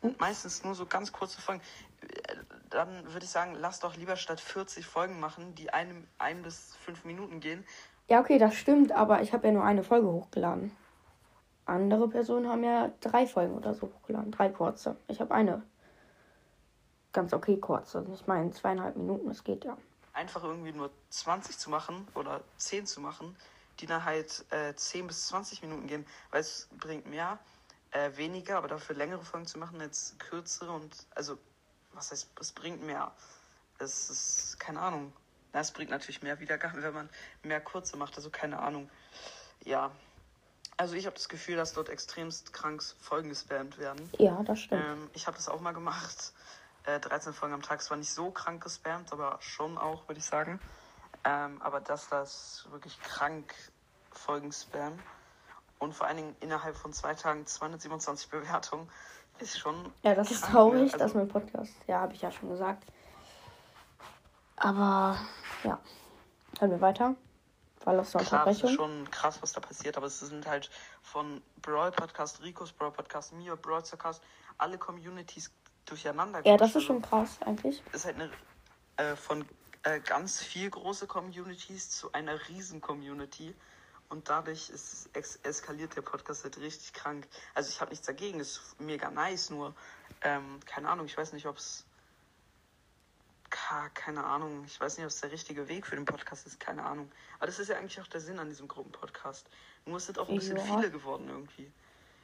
sind 0.00 0.18
meistens 0.20 0.64
nur 0.64 0.74
so 0.74 0.86
ganz 0.86 1.12
kurze 1.12 1.40
Folgen. 1.40 1.60
Äh, 2.02 2.36
Dann 2.70 3.04
würde 3.12 3.24
ich 3.24 3.30
sagen, 3.30 3.56
lass 3.58 3.80
doch 3.80 3.96
lieber 3.96 4.16
statt 4.16 4.40
40 4.40 4.86
Folgen 4.86 5.20
machen, 5.20 5.54
die 5.54 5.72
einem 5.72 6.06
ein 6.18 6.42
bis 6.42 6.76
fünf 6.84 7.04
Minuten 7.04 7.40
gehen. 7.40 7.64
Ja, 8.08 8.20
okay, 8.20 8.38
das 8.38 8.54
stimmt, 8.54 8.92
aber 8.92 9.22
ich 9.22 9.32
habe 9.32 9.46
ja 9.46 9.52
nur 9.52 9.64
eine 9.64 9.84
Folge 9.84 10.08
hochgeladen. 10.08 10.76
Andere 11.64 12.08
Personen 12.08 12.48
haben 12.48 12.64
ja 12.64 12.90
drei 13.00 13.26
Folgen 13.26 13.54
oder 13.54 13.74
so 13.74 13.88
hochgeladen, 13.88 14.32
drei 14.32 14.48
kurze. 14.48 14.96
Ich 15.06 15.20
habe 15.20 15.32
eine 15.32 15.62
ganz 17.12 17.32
okay 17.32 17.56
kurze. 17.58 18.04
Ich 18.12 18.26
meine 18.26 18.50
zweieinhalb 18.50 18.96
Minuten, 18.96 19.28
das 19.28 19.44
geht 19.44 19.64
ja. 19.64 19.76
Einfach 20.12 20.42
irgendwie 20.42 20.72
nur 20.72 20.90
20 21.10 21.58
zu 21.58 21.70
machen 21.70 22.06
oder 22.14 22.40
10 22.56 22.86
zu 22.86 23.00
machen, 23.00 23.36
die 23.80 23.86
dann 23.86 24.04
halt 24.04 24.44
äh, 24.50 24.74
10 24.74 25.06
bis 25.06 25.28
20 25.28 25.62
Minuten 25.62 25.86
gehen, 25.86 26.06
weil 26.30 26.40
es 26.40 26.68
bringt 26.78 27.06
mehr, 27.06 27.38
äh, 27.92 28.10
weniger, 28.16 28.58
aber 28.58 28.68
dafür 28.68 28.96
längere 28.96 29.24
Folgen 29.24 29.46
zu 29.46 29.58
machen 29.58 29.80
als 29.80 30.14
kürzere 30.18 30.72
und 30.72 31.06
also 31.14 31.38
was 31.92 32.12
heißt, 32.12 32.30
es 32.40 32.52
bringt 32.52 32.82
mehr. 32.82 33.12
Es 33.78 34.10
ist, 34.10 34.60
keine 34.60 34.80
Ahnung. 34.80 35.12
Na, 35.52 35.60
es 35.60 35.72
bringt 35.72 35.90
natürlich 35.90 36.22
mehr 36.22 36.38
Wiedergaben, 36.38 36.82
wenn 36.82 36.94
man 36.94 37.08
mehr 37.42 37.60
kurze 37.60 37.96
macht, 37.96 38.16
also 38.16 38.30
keine 38.30 38.60
Ahnung. 38.60 38.88
Ja. 39.64 39.90
Also 40.76 40.94
ich 40.94 41.06
habe 41.06 41.16
das 41.16 41.28
Gefühl, 41.28 41.56
dass 41.56 41.72
dort 41.72 41.88
extremst 41.88 42.52
krank 42.52 42.82
Folgen 43.00 43.28
gespammt 43.28 43.78
werden. 43.78 44.08
Ja, 44.18 44.42
das 44.44 44.60
stimmt. 44.60 44.82
Ähm, 44.84 45.10
ich 45.12 45.26
habe 45.26 45.36
das 45.36 45.48
auch 45.48 45.60
mal 45.60 45.72
gemacht. 45.72 46.32
Äh, 46.84 47.00
13 47.00 47.34
Folgen 47.34 47.54
am 47.54 47.62
Tag. 47.62 47.80
Es 47.80 47.90
war 47.90 47.96
nicht 47.96 48.12
so 48.12 48.30
krank 48.30 48.62
gespammt, 48.62 49.12
aber 49.12 49.38
schon 49.42 49.76
auch, 49.76 50.08
würde 50.08 50.20
ich 50.20 50.24
sagen. 50.24 50.60
Ähm, 51.24 51.60
aber 51.60 51.80
dass 51.80 52.08
das 52.08 52.66
wirklich 52.70 52.98
krank 53.02 53.54
Folgen 54.10 54.52
spam 54.52 54.98
und 55.78 55.94
vor 55.94 56.06
allen 56.06 56.16
Dingen 56.16 56.36
innerhalb 56.40 56.76
von 56.76 56.92
zwei 56.92 57.14
Tagen 57.14 57.46
227 57.46 58.28
Bewertungen 58.30 58.88
ist 59.38 59.58
schon. 59.58 59.92
Ja, 60.02 60.14
das 60.14 60.30
ist 60.30 60.44
traurig, 60.44 60.92
also, 60.92 60.98
dass 60.98 61.14
mein 61.14 61.28
Podcast. 61.28 61.72
Ja, 61.86 62.00
habe 62.00 62.14
ich 62.14 62.22
ja 62.22 62.30
schon 62.30 62.48
gesagt. 62.50 62.84
Aber 64.56 65.16
ja, 65.64 65.78
hören 66.58 66.70
wir 66.70 66.80
weiter. 66.80 67.14
Weil 67.82 68.02
Klar, 68.02 68.46
es 68.46 68.62
ist 68.62 68.72
schon 68.72 69.10
krass, 69.10 69.40
was 69.40 69.52
da 69.52 69.60
passiert, 69.60 69.96
aber 69.96 70.06
es 70.06 70.20
sind 70.20 70.46
halt 70.46 70.68
von 71.00 71.40
Brawl 71.62 71.90
Podcast, 71.90 72.42
Ricos 72.42 72.72
Brawl 72.72 72.92
Podcast, 72.92 73.32
mir, 73.32 73.56
Brawl 73.56 73.80
Podcast, 73.80 74.22
alle 74.58 74.76
Communities 74.76 75.50
durcheinander. 75.86 76.46
Ja, 76.46 76.58
das 76.58 76.76
ist 76.76 76.82
schon 76.82 77.00
krass 77.00 77.38
eigentlich. 77.40 77.82
Ist 77.94 78.04
halt 78.04 78.16
eine 78.16 78.30
äh, 78.98 79.16
von 79.16 79.46
äh, 79.82 80.00
ganz 80.00 80.42
viel 80.42 80.70
große 80.70 81.06
Communities 81.06 81.90
zu 81.90 82.12
einer 82.12 82.48
riesen 82.48 82.80
Community 82.80 83.54
und 84.08 84.28
dadurch 84.28 84.70
ist 84.70 85.08
es 85.14 85.36
eskaliert 85.42 85.96
der 85.96 86.02
Podcast 86.02 86.44
halt 86.44 86.58
richtig 86.58 86.92
krank. 86.92 87.26
Also 87.54 87.70
ich 87.70 87.80
habe 87.80 87.90
nichts 87.90 88.06
dagegen, 88.06 88.40
ist 88.40 88.60
mega 88.78 89.10
nice, 89.10 89.50
nur 89.50 89.74
ähm, 90.22 90.60
keine 90.66 90.88
Ahnung, 90.88 91.06
ich 91.06 91.16
weiß 91.16 91.32
nicht, 91.32 91.46
ob 91.46 91.56
es 91.56 91.84
keine 93.94 94.24
Ahnung, 94.24 94.64
ich 94.64 94.80
weiß 94.80 94.96
nicht, 94.96 95.04
ob 95.04 95.10
es 95.10 95.20
der 95.20 95.32
richtige 95.32 95.68
Weg 95.68 95.86
für 95.86 95.96
den 95.96 96.04
Podcast 96.04 96.46
ist, 96.46 96.60
keine 96.60 96.84
Ahnung. 96.84 97.10
Aber 97.38 97.46
das 97.46 97.58
ist 97.58 97.68
ja 97.68 97.76
eigentlich 97.76 98.00
auch 98.00 98.06
der 98.06 98.20
Sinn 98.20 98.38
an 98.38 98.48
diesem 98.48 98.68
Gruppenpodcast. 98.68 99.48
Nur 99.86 99.96
es 99.96 100.06
sind 100.06 100.18
auch 100.18 100.28
ein 100.28 100.36
bisschen 100.36 100.56
ja. 100.56 100.62
viele 100.62 100.90
geworden 100.90 101.28
irgendwie. 101.28 101.70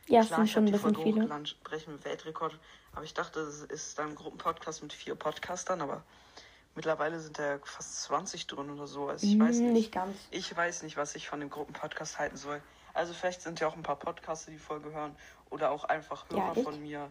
Ja, 0.07 0.21
es 0.21 0.29
sind 0.29 0.49
schon 0.49 0.67
ein 0.67 0.73
bisschen 0.73 0.95
viele. 0.95 1.27
Brechen 1.65 1.95
wir 1.95 2.05
Weltrekord. 2.05 2.59
Aber 2.93 3.05
ich 3.05 3.15
dachte, 3.15 3.41
es 3.41 3.63
ist 3.63 3.99
dann 3.99 4.11
ein 4.11 4.15
Gruppenpodcast 4.15 4.83
mit 4.83 4.93
vier 4.93 5.17
Podcastern, 5.17 5.81
aber 5.81 6.05
mittlerweile 6.77 7.19
sind 7.19 7.39
da 7.39 7.59
fast 7.65 8.03
20 8.03 8.47
drin 8.47 8.71
oder 8.71 8.87
so. 8.87 9.09
Also 9.09 9.27
ich 9.27 9.39
weiß 9.39 9.57
mm, 9.57 9.63
nicht. 9.63 9.73
Nicht 9.73 9.93
ganz. 9.93 10.17
Ich 10.31 10.55
weiß 10.57 10.85
nicht, 10.85 10.97
was 10.97 11.17
ich 11.17 11.29
von 11.29 11.41
dem 11.41 11.51
Gruppenpodcast 11.51 12.19
halten 12.19 12.37
soll. 12.37 12.63
Also 12.95 13.13
vielleicht 13.13 13.43
sind 13.43 13.59
ja 13.61 13.67
auch 13.67 13.77
ein 13.77 13.83
paar 13.83 13.99
Podcaster, 13.99 14.51
die 14.51 14.59
Folge 14.59 14.93
hören. 14.93 15.17
Oder 15.51 15.71
auch 15.71 15.85
einfach 15.85 16.29
Hörer 16.31 16.55
ja, 16.57 16.63
von 16.63 16.81
mir 16.81 17.11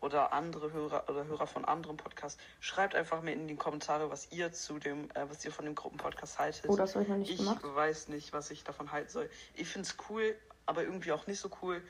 oder 0.00 0.32
andere 0.32 0.72
Hörer 0.72 1.04
oder 1.08 1.24
Hörer 1.24 1.46
von 1.46 1.64
anderen 1.64 1.96
Podcasts. 1.96 2.38
Schreibt 2.60 2.94
einfach 2.94 3.22
mir 3.22 3.32
in 3.32 3.48
die 3.48 3.56
Kommentare, 3.56 4.10
was 4.10 4.30
ihr 4.32 4.52
zu 4.52 4.78
dem, 4.78 5.10
äh, 5.14 5.28
was 5.28 5.44
ihr 5.44 5.52
von 5.52 5.64
dem 5.64 5.74
Gruppenpodcast 5.74 6.38
haltet. 6.38 6.66
Oh, 6.68 6.76
das 6.76 6.94
habe 6.94 7.04
ich 7.04 7.10
noch 7.10 7.16
nicht 7.16 7.32
ich 7.32 7.38
gemacht. 7.38 7.60
Ich 7.64 7.74
weiß 7.74 8.08
nicht, 8.08 8.32
was 8.32 8.50
ich 8.50 8.64
davon 8.64 8.92
halten 8.92 9.10
soll. 9.10 9.30
Ich 9.54 9.68
finde 9.68 9.88
es 9.88 9.96
cool, 10.08 10.36
aber 10.66 10.82
irgendwie 10.82 11.12
auch 11.12 11.26
nicht 11.26 11.40
so 11.40 11.48
cool. 11.62 11.82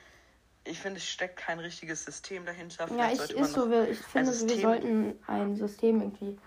Ich 0.63 0.79
finde, 0.79 0.97
es 0.97 1.05
steckt 1.05 1.37
kein 1.37 1.59
richtiges 1.59 2.05
System 2.05 2.45
dahinter. 2.45 2.87
Vielleicht 2.87 3.17
ja, 3.17 3.25
ich, 3.25 3.41
ist 3.41 3.53
so, 3.53 3.71
ich 3.83 3.99
finde, 3.99 4.31
wir 4.31 4.61
sollten 4.61 5.19
ein 5.27 5.55
System 5.55 6.01
irgendwie 6.01 6.37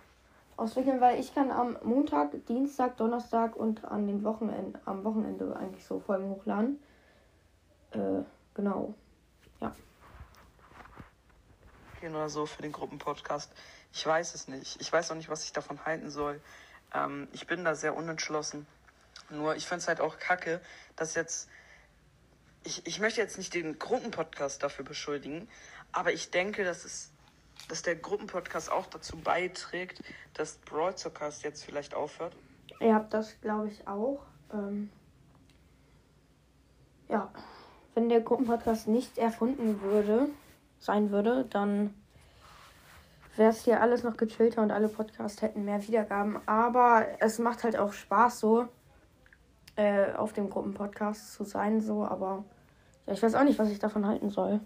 auswickeln, 0.58 1.00
weil 1.00 1.20
ich 1.20 1.34
kann 1.34 1.50
am 1.50 1.78
Montag, 1.82 2.46
Dienstag, 2.46 2.96
Donnerstag 2.96 3.56
und 3.56 3.84
an 3.84 4.06
den 4.06 4.24
Wochenende, 4.24 4.80
am 4.84 5.04
Wochenende 5.04 5.56
eigentlich 5.56 5.84
so 5.84 6.00
Folgen 6.00 6.28
hochladen. 6.30 6.78
Äh, 7.92 8.22
genau. 8.54 8.94
Ja 9.60 9.72
oder 12.06 12.28
so 12.28 12.46
für 12.46 12.62
den 12.62 12.72
Gruppenpodcast. 12.72 13.50
Ich 13.92 14.06
weiß 14.06 14.34
es 14.34 14.48
nicht. 14.48 14.80
Ich 14.80 14.92
weiß 14.92 15.10
auch 15.10 15.16
nicht, 15.16 15.28
was 15.28 15.44
ich 15.44 15.52
davon 15.52 15.84
halten 15.84 16.10
soll. 16.10 16.40
Ähm, 16.94 17.28
ich 17.32 17.46
bin 17.46 17.64
da 17.64 17.74
sehr 17.74 17.96
unentschlossen. 17.96 18.66
Nur 19.30 19.56
ich 19.56 19.66
finde 19.66 19.82
es 19.82 19.88
halt 19.88 20.00
auch 20.00 20.18
kacke, 20.18 20.60
dass 20.96 21.14
jetzt. 21.14 21.48
Ich, 22.64 22.86
ich 22.86 23.00
möchte 23.00 23.20
jetzt 23.20 23.38
nicht 23.38 23.54
den 23.54 23.78
Gruppenpodcast 23.78 24.62
dafür 24.62 24.84
beschuldigen, 24.84 25.48
aber 25.92 26.12
ich 26.12 26.30
denke, 26.30 26.64
dass 26.64 26.84
es 26.84 27.10
dass 27.68 27.82
der 27.82 27.96
Gruppenpodcast 27.96 28.72
auch 28.72 28.86
dazu 28.86 29.16
beiträgt, 29.18 30.02
dass 30.34 30.56
Broadcast 30.56 31.44
jetzt 31.44 31.64
vielleicht 31.64 31.94
aufhört. 31.94 32.34
Ja, 32.80 33.00
das 33.10 33.40
glaube 33.40 33.68
ich 33.68 33.86
auch. 33.86 34.20
Ähm 34.52 34.90
ja, 37.08 37.30
wenn 37.94 38.08
der 38.08 38.20
Gruppenpodcast 38.20 38.88
nicht 38.88 39.18
erfunden 39.18 39.80
würde, 39.82 40.28
sein 40.78 41.10
würde, 41.10 41.44
dann 41.50 41.94
wäre 43.36 43.50
es 43.50 43.64
hier 43.64 43.80
alles 43.80 44.02
noch 44.02 44.16
gechillter 44.16 44.62
und 44.62 44.70
alle 44.70 44.88
Podcasts 44.88 45.42
hätten 45.42 45.64
mehr 45.64 45.82
Wiedergaben. 45.86 46.38
Aber 46.46 47.06
es 47.20 47.38
macht 47.38 47.64
halt 47.64 47.76
auch 47.76 47.92
Spaß, 47.92 48.40
so 48.40 48.68
äh, 49.76 50.12
auf 50.12 50.32
dem 50.32 50.50
Gruppenpodcast 50.50 51.34
zu 51.34 51.44
sein, 51.44 51.80
so. 51.80 52.04
Aber 52.04 52.44
ja, 53.06 53.12
ich 53.12 53.22
weiß 53.22 53.34
auch 53.34 53.44
nicht, 53.44 53.58
was 53.58 53.70
ich 53.70 53.78
davon 53.78 54.06
halten 54.06 54.30
soll. 54.30 54.60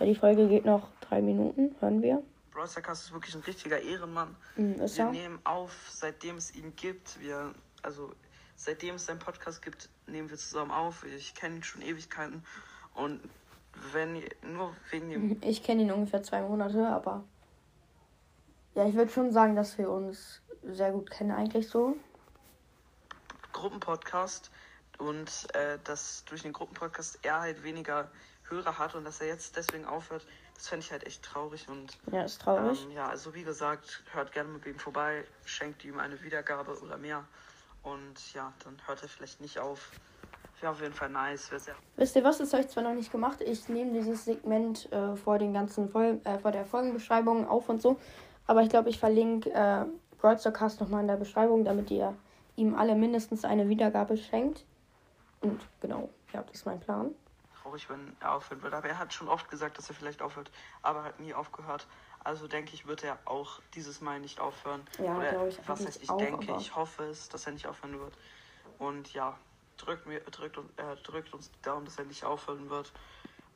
Weil 0.00 0.08
die 0.08 0.14
Folge 0.14 0.48
geht 0.48 0.64
noch 0.64 0.88
drei 1.02 1.20
Minuten, 1.20 1.76
hören 1.78 2.00
wir. 2.00 2.22
Browsercast 2.52 3.04
ist 3.04 3.12
wirklich 3.12 3.34
ein 3.34 3.42
richtiger 3.42 3.78
Ehrenmann. 3.78 4.34
Mhm, 4.56 4.78
wir 4.78 4.88
er? 4.98 5.10
nehmen 5.10 5.38
auf, 5.44 5.90
seitdem 5.90 6.38
es 6.38 6.54
ihn 6.54 6.74
gibt. 6.74 7.20
Wir, 7.20 7.54
also 7.82 8.10
seitdem 8.56 8.94
es 8.94 9.04
seinen 9.04 9.18
Podcast 9.18 9.60
gibt, 9.60 9.90
nehmen 10.06 10.30
wir 10.30 10.38
zusammen 10.38 10.70
auf. 10.70 11.04
Ich 11.04 11.34
kenne 11.34 11.56
ihn 11.56 11.62
schon 11.62 11.82
Ewigkeiten. 11.82 12.42
Und 12.94 13.20
wenn 13.92 14.22
nur 14.54 14.74
wegen 14.90 15.10
dem. 15.10 15.36
Ich 15.42 15.62
kenne 15.62 15.82
ihn 15.82 15.92
ungefähr 15.92 16.22
zwei 16.22 16.40
Monate, 16.40 16.88
aber 16.88 17.22
ja, 18.74 18.86
ich 18.86 18.94
würde 18.94 19.12
schon 19.12 19.32
sagen, 19.32 19.54
dass 19.54 19.76
wir 19.76 19.90
uns 19.90 20.40
sehr 20.62 20.92
gut 20.92 21.10
kennen 21.10 21.32
eigentlich 21.32 21.68
so. 21.68 21.94
Gruppenpodcast 23.52 24.50
und 24.96 25.54
äh, 25.54 25.78
dass 25.84 26.24
durch 26.24 26.40
den 26.40 26.54
Gruppenpodcast 26.54 27.18
er 27.20 27.40
halt 27.40 27.62
weniger 27.62 28.10
Hörer 28.50 28.78
hat 28.78 28.94
und 28.94 29.04
dass 29.04 29.20
er 29.20 29.28
jetzt 29.28 29.56
deswegen 29.56 29.84
aufhört, 29.84 30.26
das 30.54 30.68
fände 30.68 30.84
ich 30.84 30.92
halt 30.92 31.06
echt 31.06 31.22
traurig 31.22 31.68
und 31.68 31.96
ja, 32.12 32.22
ist 32.22 32.42
traurig. 32.42 32.84
Ähm, 32.84 32.90
ja, 32.92 33.08
also 33.08 33.34
wie 33.34 33.44
gesagt, 33.44 34.02
hört 34.12 34.32
gerne 34.32 34.50
mit 34.50 34.66
ihm 34.66 34.78
vorbei, 34.78 35.24
schenkt 35.44 35.84
ihm 35.84 35.98
eine 35.98 36.20
Wiedergabe 36.22 36.78
oder 36.80 36.96
mehr 36.96 37.24
und 37.82 38.34
ja, 38.34 38.52
dann 38.64 38.76
hört 38.86 39.02
er 39.02 39.08
vielleicht 39.08 39.40
nicht 39.40 39.58
auf. 39.58 39.90
Wäre 40.60 40.72
auf 40.72 40.82
jeden 40.82 40.92
Fall 40.92 41.08
nice. 41.08 41.48
Sehr 41.48 41.74
Wisst 41.96 42.16
ihr 42.16 42.24
was? 42.24 42.36
Das 42.36 42.52
habe 42.52 42.62
ich 42.62 42.68
zwar 42.68 42.82
noch 42.82 42.92
nicht 42.92 43.10
gemacht. 43.10 43.40
Ich 43.40 43.68
nehme 43.70 43.92
dieses 43.92 44.26
Segment 44.26 44.92
äh, 44.92 45.16
vor 45.16 45.38
den 45.38 45.54
ganzen 45.54 45.88
Fol 45.88 46.20
äh, 46.24 46.38
vor 46.38 46.52
der 46.52 46.66
Folgenbeschreibung 46.66 47.48
auf 47.48 47.70
und 47.70 47.80
so. 47.80 47.98
Aber 48.46 48.62
ich 48.62 48.68
glaube, 48.68 48.90
ich 48.90 48.98
verlinke 48.98 49.50
äh, 49.52 49.86
Broadcast 50.18 50.80
nochmal 50.80 51.00
in 51.00 51.08
der 51.08 51.16
Beschreibung, 51.16 51.64
damit 51.64 51.90
ihr 51.90 52.14
ihm 52.56 52.74
alle 52.74 52.94
mindestens 52.94 53.44
eine 53.44 53.68
Wiedergabe 53.68 54.18
schenkt. 54.18 54.66
Und 55.40 55.60
genau, 55.80 56.10
ja, 56.34 56.42
das 56.42 56.56
ist 56.56 56.66
mein 56.66 56.80
Plan. 56.80 57.14
Traurig, 57.70 57.88
wenn 57.88 58.16
er 58.20 58.34
aufhören 58.34 58.62
würde. 58.62 58.76
Aber 58.76 58.88
er 58.88 58.98
hat 58.98 59.12
schon 59.12 59.28
oft 59.28 59.48
gesagt, 59.48 59.78
dass 59.78 59.88
er 59.88 59.94
vielleicht 59.94 60.22
aufhört, 60.22 60.50
aber 60.82 61.04
hat 61.04 61.20
nie 61.20 61.32
aufgehört. 61.32 61.86
Also 62.24 62.48
denke 62.48 62.74
ich, 62.74 62.86
wird 62.86 63.04
er 63.04 63.18
auch 63.24 63.60
dieses 63.74 64.00
Mal 64.00 64.18
nicht 64.18 64.40
aufhören. 64.40 64.82
Ja, 64.98 65.20
glaube 65.30 65.48
ich. 65.48 65.58
Was 65.66 65.86
heißt, 65.86 66.02
ich 66.02 66.10
auch, 66.10 66.18
denke, 66.18 66.52
ich 66.58 66.74
hoffe 66.74 67.04
es, 67.04 67.28
dass 67.28 67.46
er 67.46 67.52
nicht 67.52 67.66
aufhören 67.68 67.98
wird. 68.00 68.12
Und 68.78 69.12
ja, 69.12 69.36
drückt, 69.76 70.06
mir, 70.06 70.20
drückt, 70.20 70.58
äh, 70.58 70.96
drückt 71.04 71.32
uns 71.32 71.50
die 71.52 71.62
Daumen, 71.62 71.84
dass 71.84 71.96
er 71.96 72.04
nicht 72.06 72.24
aufhören 72.24 72.68
wird. 72.70 72.92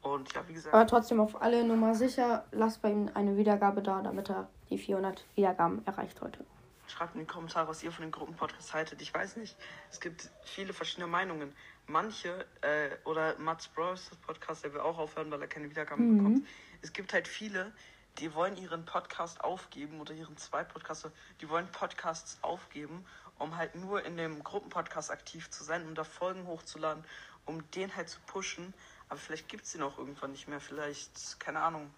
Und 0.02 0.32
ja, 0.32 0.46
wie 0.46 0.54
gesagt. 0.54 0.74
Aber 0.74 0.86
trotzdem 0.86 1.18
auf 1.18 1.42
alle 1.42 1.64
Nummer 1.64 1.94
sicher, 1.94 2.44
lasst 2.52 2.82
bei 2.82 2.92
ihm 2.92 3.10
eine 3.14 3.36
Wiedergabe 3.36 3.82
da, 3.82 4.00
damit 4.00 4.30
er 4.30 4.48
die 4.70 4.78
400 4.78 5.24
Wiedergaben 5.34 5.84
erreicht 5.86 6.20
heute. 6.20 6.44
Schreibt 6.86 7.14
in 7.14 7.20
die 7.20 7.26
Kommentare, 7.26 7.68
was 7.68 7.82
ihr 7.82 7.90
von 7.90 8.02
den 8.02 8.10
Gruppenpodcasts 8.10 8.74
haltet. 8.74 9.00
Ich 9.02 9.12
weiß 9.12 9.36
nicht, 9.36 9.56
es 9.90 10.00
gibt 10.00 10.30
viele 10.44 10.72
verschiedene 10.72 11.06
Meinungen. 11.06 11.54
Manche, 11.86 12.46
äh, 12.62 12.90
oder 13.04 13.38
Mats 13.38 13.68
Bros. 13.68 14.10
Podcast, 14.26 14.64
der 14.64 14.72
will 14.72 14.80
auch 14.80 14.98
aufhören, 14.98 15.30
weil 15.30 15.40
er 15.42 15.48
keine 15.48 15.70
Wiedergaben 15.70 16.06
mhm. 16.06 16.16
bekommt. 16.16 16.46
Es 16.82 16.92
gibt 16.92 17.12
halt 17.12 17.28
viele, 17.28 17.72
die 18.18 18.34
wollen 18.34 18.56
ihren 18.56 18.84
Podcast 18.84 19.42
aufgeben 19.42 20.00
oder 20.00 20.14
ihren 20.14 20.36
zwei 20.36 20.64
Podcasts, 20.64 21.08
die 21.40 21.48
wollen 21.48 21.66
Podcasts 21.72 22.38
aufgeben 22.42 23.04
um 23.38 23.56
halt 23.56 23.74
nur 23.74 24.04
in 24.04 24.16
dem 24.16 24.42
Gruppenpodcast 24.42 25.10
aktiv 25.10 25.50
zu 25.50 25.64
sein, 25.64 25.86
um 25.86 25.94
da 25.94 26.04
Folgen 26.04 26.46
hochzuladen, 26.46 27.04
um 27.46 27.68
den 27.72 27.94
halt 27.94 28.08
zu 28.08 28.20
pushen. 28.26 28.74
Aber 29.08 29.18
vielleicht 29.18 29.48
gibt 29.48 29.64
es 29.64 29.72
den 29.72 29.82
auch 29.82 29.98
irgendwann 29.98 30.32
nicht 30.32 30.48
mehr. 30.48 30.60
Vielleicht, 30.60 31.40
keine 31.40 31.60
Ahnung, 31.60 31.90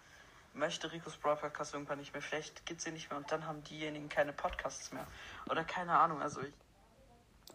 möchte 0.57 0.91
Ricos 0.91 1.17
Brawl 1.17 1.35
Podcast 1.35 1.73
irgendwann 1.73 1.99
nicht 1.99 2.13
mehr. 2.13 2.21
Vielleicht 2.21 2.65
gibt 2.65 2.79
es 2.79 2.85
den 2.85 2.93
nicht 2.93 3.09
mehr 3.09 3.17
und 3.17 3.31
dann 3.31 3.45
haben 3.47 3.63
diejenigen 3.63 4.09
keine 4.09 4.33
Podcasts 4.33 4.91
mehr. 4.91 5.05
Oder 5.49 5.63
keine 5.63 5.97
Ahnung, 5.97 6.21
also 6.21 6.41
ich. 6.41 6.53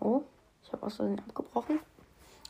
Oh, 0.01 0.23
ich 0.63 0.73
habe 0.73 0.87
aus 0.87 0.97
Versehen 0.97 1.21
abgebrochen. 1.21 1.81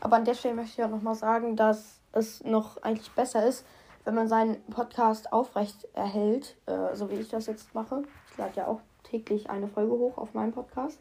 Aber 0.00 0.16
an 0.16 0.25
der 0.25 0.35
Stelle 0.35 0.54
möchte 0.54 0.80
ich 0.80 0.85
auch 0.85 0.90
nochmal 0.90 1.14
sagen, 1.14 1.56
dass 1.56 2.00
es 2.12 2.42
noch 2.44 2.82
eigentlich 2.82 3.11
besser 3.12 3.47
ist, 3.47 3.64
wenn 4.04 4.14
man 4.14 4.28
seinen 4.28 4.62
Podcast 4.66 5.32
aufrecht 5.32 5.87
erhält, 5.94 6.56
äh, 6.66 6.94
so 6.94 7.11
wie 7.11 7.14
ich 7.14 7.28
das 7.28 7.47
jetzt 7.47 7.75
mache. 7.75 8.02
Ich 8.30 8.37
lade 8.37 8.56
ja 8.56 8.66
auch 8.66 8.80
täglich 9.04 9.49
eine 9.49 9.68
Folge 9.68 9.92
hoch 9.92 10.18
auf 10.18 10.35
meinem 10.35 10.52
Podcast. 10.52 10.99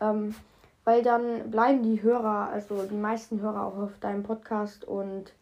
Ähm, 0.00 0.34
weil 0.84 1.02
dann 1.02 1.50
bleiben 1.50 1.82
die 1.82 2.02
Hörer, 2.02 2.48
also 2.48 2.84
die 2.84 2.96
meisten 2.96 3.40
Hörer 3.40 3.66
auch 3.66 3.76
auf 3.76 3.98
deinem 4.00 4.22
Podcast 4.22 4.84
und 4.84 5.32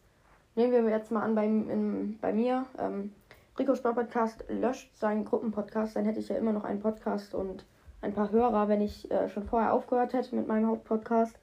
nehmen 0.58 0.86
wir 0.86 0.90
jetzt 0.90 1.12
mal 1.12 1.22
an 1.22 1.34
bei, 1.34 1.46
in, 1.46 2.18
bei 2.20 2.32
mir. 2.32 2.66
Ähm, 2.78 3.14
Ricos 3.58 3.80
Brawl 3.80 3.94
Podcast 3.94 4.44
löscht 4.48 4.94
seinen 4.96 5.24
Gruppenpodcast, 5.24 5.96
dann 5.96 6.04
hätte 6.04 6.18
ich 6.18 6.28
ja 6.28 6.36
immer 6.36 6.52
noch 6.52 6.64
einen 6.64 6.80
Podcast 6.80 7.32
und 7.34 7.64
ein 8.02 8.12
paar 8.12 8.30
Hörer, 8.30 8.68
wenn 8.68 8.80
ich 8.80 9.10
äh, 9.10 9.28
schon 9.28 9.44
vorher 9.44 9.72
aufgehört 9.72 10.12
hätte 10.12 10.34
mit 10.34 10.46
meinem 10.46 10.66
Hauptpodcast. 10.66 11.38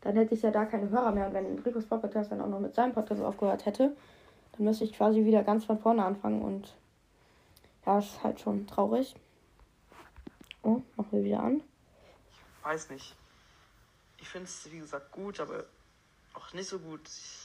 Dann 0.00 0.16
hätte 0.16 0.34
ich 0.34 0.42
ja 0.42 0.50
da 0.50 0.64
keine 0.64 0.90
Hörer 0.90 1.12
mehr. 1.12 1.26
Und 1.26 1.34
wenn 1.34 1.58
Ricos 1.60 1.86
Brawl 1.86 2.00
Podcast 2.00 2.32
dann 2.32 2.40
auch 2.40 2.48
noch 2.48 2.60
mit 2.60 2.74
seinem 2.74 2.92
Podcast 2.92 3.22
aufgehört 3.22 3.64
hätte, 3.64 3.94
dann 4.52 4.64
müsste 4.64 4.84
ich 4.84 4.92
quasi 4.92 5.24
wieder 5.24 5.42
ganz 5.42 5.64
von 5.64 5.78
vorne 5.78 6.04
anfangen. 6.04 6.42
Und 6.42 6.74
ja, 7.86 7.98
ist 7.98 8.22
halt 8.22 8.40
schon 8.40 8.66
traurig. 8.66 9.14
Oh, 10.62 10.80
machen 10.96 11.08
wir 11.12 11.24
wieder 11.24 11.40
an. 11.40 11.62
Ich 12.30 12.64
weiß 12.64 12.90
nicht. 12.90 13.14
Ich 14.20 14.28
finde 14.28 14.46
es, 14.46 14.70
wie 14.72 14.78
gesagt, 14.78 15.12
gut, 15.12 15.40
aber 15.40 15.64
auch 16.34 16.52
nicht 16.54 16.68
so 16.68 16.78
gut. 16.78 17.00
Ich, 17.06 17.43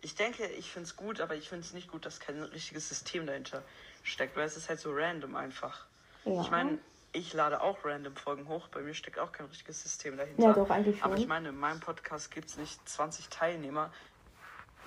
ich 0.00 0.14
denke, 0.14 0.46
ich 0.46 0.70
finde 0.70 0.86
es 0.86 0.96
gut, 0.96 1.20
aber 1.20 1.34
ich 1.34 1.48
finde 1.48 1.64
es 1.64 1.72
nicht 1.72 1.90
gut, 1.90 2.06
dass 2.06 2.20
kein 2.20 2.40
richtiges 2.42 2.88
System 2.88 3.26
dahinter 3.26 3.62
steckt, 4.02 4.36
weil 4.36 4.46
es 4.46 4.56
ist 4.56 4.68
halt 4.68 4.80
so 4.80 4.92
random 4.92 5.34
einfach. 5.34 5.86
Ja. 6.24 6.40
Ich 6.40 6.50
meine, 6.50 6.78
ich 7.12 7.32
lade 7.32 7.60
auch 7.60 7.84
random 7.84 8.14
Folgen 8.14 8.48
hoch, 8.48 8.68
bei 8.68 8.80
mir 8.80 8.94
steckt 8.94 9.18
auch 9.18 9.32
kein 9.32 9.46
richtiges 9.46 9.82
System 9.82 10.16
dahinter. 10.16 10.42
Ja, 10.42 10.52
doch, 10.52 10.70
eigentlich 10.70 10.98
schon. 10.98 11.10
Aber 11.10 11.18
ich 11.18 11.26
meine, 11.26 11.48
in 11.48 11.58
meinem 11.58 11.80
Podcast 11.80 12.30
gibt 12.30 12.48
es 12.48 12.58
nicht 12.58 12.88
20 12.88 13.28
Teilnehmer. 13.28 13.90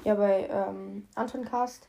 Ja, 0.03 0.15
bei 0.15 0.47
ähm, 0.49 1.07
Anton 1.15 1.45
Cast. 1.45 1.87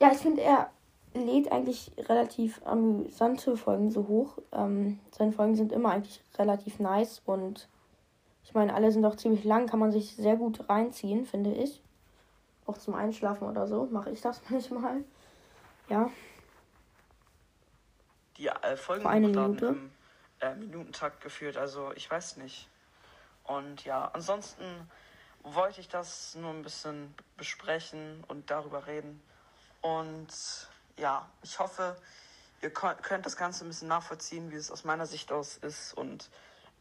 Ja, 0.00 0.12
ich 0.12 0.18
finde, 0.18 0.42
er 0.42 0.70
lädt 1.14 1.50
eigentlich 1.50 1.90
relativ 2.08 2.60
amüsante 2.64 3.56
Folgen 3.56 3.90
so 3.90 4.06
hoch. 4.06 4.38
Ähm, 4.52 5.00
seine 5.10 5.32
Folgen 5.32 5.56
sind 5.56 5.72
immer 5.72 5.90
eigentlich 5.90 6.22
relativ 6.38 6.78
nice 6.78 7.22
und 7.24 7.68
ich 8.44 8.54
meine, 8.54 8.74
alle 8.74 8.92
sind 8.92 9.04
auch 9.04 9.16
ziemlich 9.16 9.42
lang, 9.42 9.66
kann 9.66 9.80
man 9.80 9.90
sich 9.90 10.14
sehr 10.14 10.36
gut 10.36 10.68
reinziehen, 10.68 11.26
finde 11.26 11.52
ich. 11.52 11.82
Auch 12.66 12.78
zum 12.78 12.94
Einschlafen 12.94 13.48
oder 13.48 13.66
so 13.66 13.86
mache 13.86 14.10
ich 14.10 14.20
das 14.20 14.40
manchmal. 14.48 15.04
Ja. 15.88 16.10
Die 18.36 18.48
äh, 18.48 18.76
Folgen 18.76 19.06
eine 19.06 19.28
Minute. 19.28 19.66
im 19.66 19.90
äh, 20.40 20.54
Minutentakt 20.54 21.22
geführt, 21.22 21.56
also 21.56 21.92
ich 21.94 22.10
weiß 22.10 22.36
nicht. 22.36 22.68
Und 23.44 23.84
ja, 23.84 24.10
ansonsten 24.12 24.64
wollte 25.42 25.80
ich 25.80 25.88
das 25.88 26.34
nur 26.34 26.50
ein 26.50 26.62
bisschen 26.62 27.14
besprechen 27.36 28.24
und 28.28 28.50
darüber 28.50 28.86
reden. 28.86 29.22
Und 29.80 30.28
ja, 30.96 31.28
ich 31.42 31.58
hoffe, 31.58 31.96
ihr 32.62 32.70
könnt 32.70 33.24
das 33.24 33.36
Ganze 33.36 33.64
ein 33.64 33.68
bisschen 33.68 33.88
nachvollziehen, 33.88 34.50
wie 34.50 34.56
es 34.56 34.70
aus 34.70 34.84
meiner 34.84 35.06
Sicht 35.06 35.30
aus 35.30 35.56
ist. 35.58 35.94
Und 35.94 36.28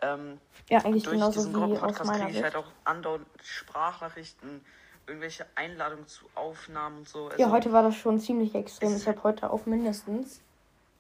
ähm, 0.01 0.39
ja, 0.70 0.80
eigentlich 0.80 1.04
durch 1.04 1.22
diesen 1.30 1.54
Gruppenpodcast 1.54 2.12
kriege 2.12 2.32
ich 2.32 2.44
halt 2.44 2.56
auch 2.56 2.68
andauernd 2.84 3.27
Sprachnachrichten, 3.44 4.65
irgendwelche 5.08 5.46
Einladungen 5.56 6.08
zu 6.08 6.26
Aufnahmen 6.36 7.00
und 7.00 7.10
so. 7.10 7.28
Also, 7.28 7.42
ja, 7.42 7.52
heute 7.52 7.72
war 7.72 7.84
das 7.84 7.96
schon 7.96 8.20
ziemlich 8.20 8.56
extrem. 8.56 8.96
Ich 8.96 9.08
habe 9.08 9.24
heute 9.24 9.52
auch 9.52 9.66
mindestens, 9.66 10.42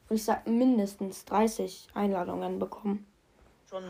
würde 0.07 0.15
ich 0.15 0.25
sagen, 0.25 0.57
mindestens 0.57 1.25
30 1.25 1.87
Einladungen 1.93 2.59
bekommen. 2.59 3.05
Schon 3.69 3.83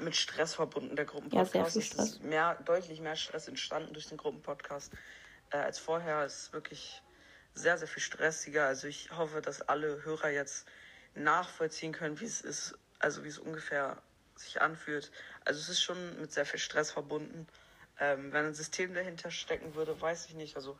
mit 0.00 0.14
Stress 0.14 0.54
verbunden, 0.54 0.94
der 0.96 1.04
Gruppenpodcast. 1.04 1.54
Ja, 1.54 1.64
sehr 1.64 1.72
viel 1.72 1.82
Stress. 1.82 2.04
Es 2.04 2.12
ist 2.14 2.24
mehr, 2.24 2.54
deutlich 2.64 3.00
mehr 3.00 3.16
Stress 3.16 3.48
entstanden 3.48 3.92
durch 3.92 4.08
den 4.08 4.16
Gruppenpodcast 4.16 4.92
äh, 5.50 5.56
als 5.56 5.78
vorher. 5.78 6.22
Es 6.22 6.44
ist 6.44 6.52
wirklich 6.52 7.02
sehr, 7.54 7.76
sehr 7.78 7.88
viel 7.88 8.02
stressiger. 8.02 8.66
Also 8.66 8.86
ich 8.86 9.10
hoffe, 9.16 9.40
dass 9.40 9.62
alle 9.62 10.04
Hörer 10.04 10.30
jetzt 10.30 10.66
nachvollziehen 11.14 11.92
können, 11.92 12.20
wie 12.20 12.26
es 12.26 12.40
ist, 12.40 12.78
also 13.00 13.24
wie 13.24 13.28
es 13.28 13.38
ungefähr 13.38 14.00
sich 14.36 14.62
anfühlt. 14.62 15.10
Also 15.44 15.60
es 15.60 15.68
ist 15.68 15.82
schon 15.82 16.20
mit 16.20 16.32
sehr 16.32 16.46
viel 16.46 16.60
Stress 16.60 16.92
verbunden. 16.92 17.48
Ähm, 18.00 18.32
wenn 18.32 18.46
ein 18.46 18.54
System 18.54 18.94
dahinter 18.94 19.30
stecken 19.30 19.74
würde, 19.74 20.00
weiß 20.00 20.26
ich 20.26 20.34
nicht. 20.34 20.56
Also 20.56 20.78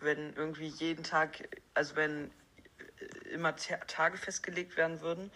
wenn 0.00 0.34
irgendwie 0.34 0.68
jeden 0.68 1.04
Tag, 1.04 1.48
also 1.74 1.96
wenn 1.96 2.30
immer 3.32 3.54
Tage 3.56 4.16
festgelegt 4.16 4.76
werden 4.76 5.00
würden, 5.00 5.30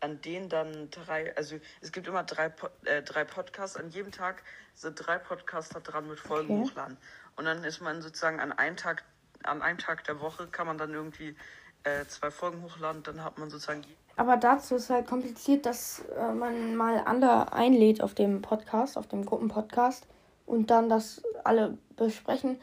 an 0.00 0.20
denen 0.20 0.48
dann 0.48 0.90
drei, 0.90 1.34
also 1.36 1.58
es 1.80 1.92
gibt 1.92 2.06
immer 2.06 2.24
drei, 2.24 2.52
äh, 2.84 3.02
drei 3.02 3.24
Podcasts, 3.24 3.76
an 3.76 3.90
jedem 3.90 4.12
Tag 4.12 4.42
sind 4.74 4.96
drei 4.96 5.18
Podcaster 5.18 5.80
dran 5.80 6.08
mit 6.08 6.20
Folgen 6.20 6.60
okay. 6.60 6.70
hochladen. 6.70 6.96
Und 7.36 7.46
dann 7.46 7.64
ist 7.64 7.80
man 7.80 8.02
sozusagen 8.02 8.40
an 8.40 8.52
einem 8.52 8.76
Tag 8.76 9.04
an 9.44 9.62
einem 9.62 9.78
Tag 9.78 10.04
der 10.04 10.20
Woche 10.20 10.46
kann 10.48 10.66
man 10.66 10.78
dann 10.78 10.92
irgendwie 10.92 11.36
äh, 11.84 12.04
zwei 12.06 12.30
Folgen 12.30 12.62
hochladen, 12.62 13.02
dann 13.02 13.22
hat 13.22 13.38
man 13.38 13.50
sozusagen. 13.50 13.82
Aber 14.16 14.36
dazu 14.36 14.76
ist 14.76 14.90
halt 14.90 15.06
kompliziert, 15.06 15.66
dass 15.66 16.04
äh, 16.16 16.32
man 16.32 16.76
mal 16.76 17.02
andere 17.04 17.52
einlädt 17.52 18.00
auf 18.00 18.14
dem 18.14 18.42
Podcast, 18.42 18.96
auf 18.96 19.06
dem 19.08 19.24
Gruppenpodcast 19.24 20.06
und 20.46 20.70
dann 20.70 20.88
das 20.88 21.22
alle 21.44 21.78
besprechen, 21.96 22.60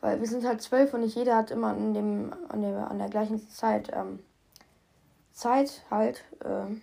weil 0.00 0.20
wir 0.20 0.26
sind 0.26 0.44
halt 0.44 0.62
zwölf 0.62 0.94
und 0.94 1.00
nicht 1.00 1.16
jeder 1.16 1.36
hat 1.36 1.50
immer 1.50 1.68
an 1.68 1.94
dem 1.94 2.32
an 2.48 2.62
der 2.62 2.90
an 2.90 2.98
der 2.98 3.08
gleichen 3.08 3.48
Zeit 3.48 3.90
ähm, 3.92 4.20
Zeit 5.32 5.84
halt 5.90 6.24
äh, 6.44 6.74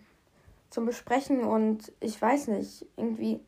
zum 0.70 0.86
Besprechen 0.86 1.44
und 1.44 1.92
ich 2.00 2.22
weiß 2.22 2.48
nicht 2.48 2.86
irgendwie 2.98 3.40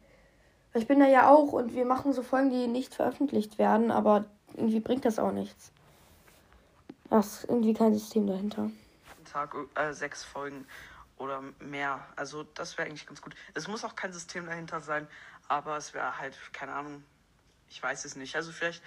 ich 0.73 0.87
bin 0.87 0.99
da 0.99 1.07
ja 1.07 1.29
auch 1.29 1.53
und 1.53 1.73
wir 1.73 1.85
machen 1.85 2.13
so 2.13 2.21
Folgen, 2.21 2.49
die 2.49 2.67
nicht 2.67 2.93
veröffentlicht 2.93 3.57
werden, 3.57 3.91
aber 3.91 4.25
irgendwie 4.55 4.79
bringt 4.79 5.05
das 5.05 5.19
auch 5.19 5.31
nichts. 5.31 5.71
Da 7.09 7.19
ist 7.19 7.45
irgendwie 7.45 7.73
kein 7.73 7.93
System 7.93 8.27
dahinter. 8.27 8.69
Tag 9.31 9.55
äh, 9.75 9.93
sechs 9.93 10.23
Folgen 10.23 10.65
oder 11.17 11.41
mehr. 11.59 12.05
Also 12.15 12.43
das 12.43 12.77
wäre 12.77 12.87
eigentlich 12.87 13.07
ganz 13.07 13.21
gut. 13.21 13.35
Es 13.53 13.67
muss 13.67 13.83
auch 13.83 13.95
kein 13.95 14.13
System 14.13 14.45
dahinter 14.45 14.81
sein, 14.81 15.07
aber 15.47 15.77
es 15.77 15.93
wäre 15.93 16.17
halt, 16.17 16.37
keine 16.53 16.73
Ahnung, 16.73 17.03
ich 17.69 17.81
weiß 17.81 18.05
es 18.05 18.15
nicht. 18.15 18.35
Also 18.35 18.51
vielleicht 18.51 18.81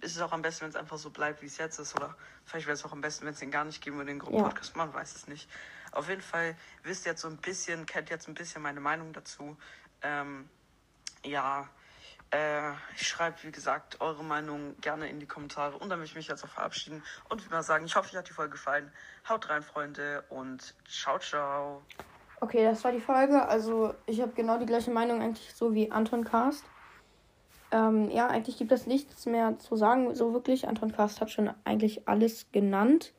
ist 0.00 0.16
es 0.16 0.20
auch 0.20 0.32
am 0.32 0.42
besten, 0.42 0.62
wenn 0.62 0.70
es 0.70 0.76
einfach 0.76 0.98
so 0.98 1.10
bleibt, 1.10 1.42
wie 1.42 1.46
es 1.46 1.58
jetzt 1.58 1.78
ist. 1.78 1.94
Oder 1.94 2.16
vielleicht 2.44 2.66
wäre 2.66 2.74
es 2.74 2.84
auch 2.84 2.92
am 2.92 3.00
besten, 3.00 3.26
wenn 3.26 3.34
es 3.34 3.40
den 3.40 3.50
gar 3.50 3.64
nicht 3.64 3.80
geben 3.82 3.96
würde, 3.96 4.10
den 4.10 4.18
Gruppenpodcast. 4.18 4.70
Ja. 4.74 4.78
Man 4.78 4.94
weiß 4.94 5.14
es 5.14 5.28
nicht. 5.28 5.48
Auf 5.92 6.08
jeden 6.08 6.22
Fall 6.22 6.56
wisst 6.82 7.06
ihr 7.06 7.12
jetzt 7.12 7.22
so 7.22 7.28
ein 7.28 7.36
bisschen, 7.36 7.86
kennt 7.86 8.10
jetzt 8.10 8.28
ein 8.28 8.34
bisschen 8.34 8.62
meine 8.62 8.80
Meinung 8.80 9.12
dazu. 9.12 9.56
Ähm, 10.02 10.48
ja, 11.24 11.68
äh, 12.30 12.72
ich 12.96 13.06
schreibe, 13.06 13.42
wie 13.42 13.52
gesagt, 13.52 14.00
eure 14.00 14.24
Meinung 14.24 14.78
gerne 14.80 15.08
in 15.08 15.20
die 15.20 15.26
Kommentare 15.26 15.76
und 15.78 15.88
dann 15.88 15.98
möchte 15.98 16.12
ich 16.12 16.16
mich 16.16 16.28
jetzt 16.28 16.44
auch 16.44 16.48
verabschieden 16.48 17.02
und 17.28 17.44
wie 17.44 17.48
mal 17.50 17.62
sagen, 17.62 17.86
ich 17.86 17.94
hoffe, 17.94 18.10
euch 18.10 18.16
hat 18.16 18.28
die 18.28 18.32
Folge 18.32 18.52
gefallen. 18.52 18.92
Haut 19.28 19.48
rein, 19.48 19.62
Freunde, 19.62 20.24
und 20.28 20.74
ciao, 20.88 21.18
ciao. 21.18 21.82
Okay, 22.40 22.64
das 22.64 22.84
war 22.84 22.92
die 22.92 23.00
Folge. 23.00 23.48
Also, 23.48 23.94
ich 24.06 24.20
habe 24.20 24.32
genau 24.32 24.58
die 24.58 24.66
gleiche 24.66 24.90
Meinung 24.90 25.22
eigentlich 25.22 25.54
so 25.54 25.74
wie 25.74 25.90
Anton 25.90 26.24
Cast. 26.24 26.64
Ähm, 27.72 28.10
ja, 28.10 28.28
eigentlich 28.28 28.58
gibt 28.58 28.72
es 28.72 28.86
nichts 28.86 29.26
mehr 29.26 29.58
zu 29.58 29.76
sagen, 29.76 30.14
so 30.14 30.32
wirklich. 30.32 30.68
Anton 30.68 30.92
Cast 30.92 31.20
hat 31.20 31.30
schon 31.30 31.50
eigentlich 31.64 32.06
alles 32.06 32.52
genannt. 32.52 33.14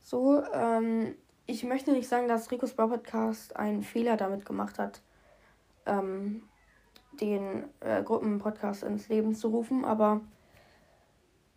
So, 0.00 0.42
ähm, 0.52 1.16
ich 1.46 1.64
möchte 1.64 1.92
nicht 1.92 2.08
sagen, 2.08 2.28
dass 2.28 2.50
Ricos 2.50 2.74
Bar 2.74 2.88
Podcast 2.88 3.56
einen 3.56 3.82
Fehler 3.82 4.16
damit 4.16 4.46
gemacht 4.46 4.78
hat. 4.78 5.02
Ähm, 5.84 6.42
den 7.20 7.64
äh, 7.80 8.02
Gruppenpodcast 8.02 8.82
ins 8.82 9.08
Leben 9.08 9.34
zu 9.34 9.48
rufen, 9.48 9.84
aber 9.84 10.20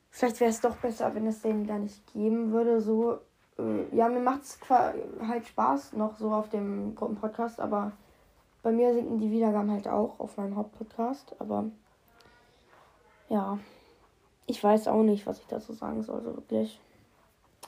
vielleicht 0.10 0.39
wäre 0.39 0.49
es 0.49 0.62
doch 0.62 0.78
besser, 0.78 1.13
wenn 1.15 1.28
es 1.28 1.41
den 1.41 1.67
gar 1.67 1.80
nicht 1.80 2.06
geben 2.13 2.52
würde. 2.52 2.82
So, 2.82 3.19
ja, 3.91 4.08
mir 4.10 4.19
macht 4.19 4.43
es 4.43 4.60
halt 4.69 5.48
Spaß 5.48 5.93
noch 5.93 6.17
so 6.17 6.32
auf 6.32 6.50
dem 6.50 6.95
Gruppenpodcast, 6.95 7.60
aber 7.60 7.91
bei 8.63 8.72
mir 8.72 8.93
sinken 8.93 9.19
die 9.19 9.32
Wiedergaben 9.32 9.72
halt 9.72 9.88
auch 9.88 10.19
auf 10.19 10.38
meinem 10.38 10.56
Hauptpodcast, 10.56 11.36
aber 11.39 11.65
ja, 13.30 13.58
ich 14.48 14.63
weiß 14.63 14.88
auch 14.88 15.04
nicht, 15.04 15.28
was 15.28 15.39
ich 15.39 15.48
dazu 15.48 15.74
sagen 15.74 16.04
soll, 16.04 16.22
so 16.24 16.36
wirklich. 16.36 16.80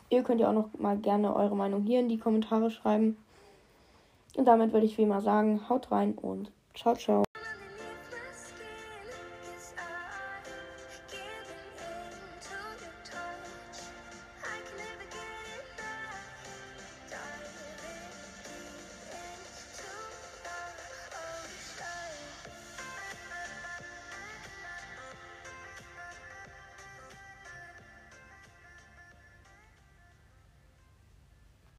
Ihr 0.10 0.24
könnt 0.24 0.42
ja 0.42 0.50
auch 0.50 0.54
noch 0.54 0.70
mal 0.78 0.98
gerne 0.98 1.34
eure 1.36 1.56
Meinung 1.56 1.84
hier 1.84 2.02
in 2.02 2.10
die 2.10 2.18
Kommentare 2.18 2.70
schreiben. 2.70 3.18
Und 4.36 4.46
damit 4.46 4.74
würde 4.74 4.86
ich 4.86 4.98
wie 4.98 5.04
immer 5.04 5.22
sagen, 5.22 5.70
haut 5.70 5.92
rein 5.92 6.14
und 6.14 6.52
ciao, 6.74 6.96
ciao. 6.96 7.24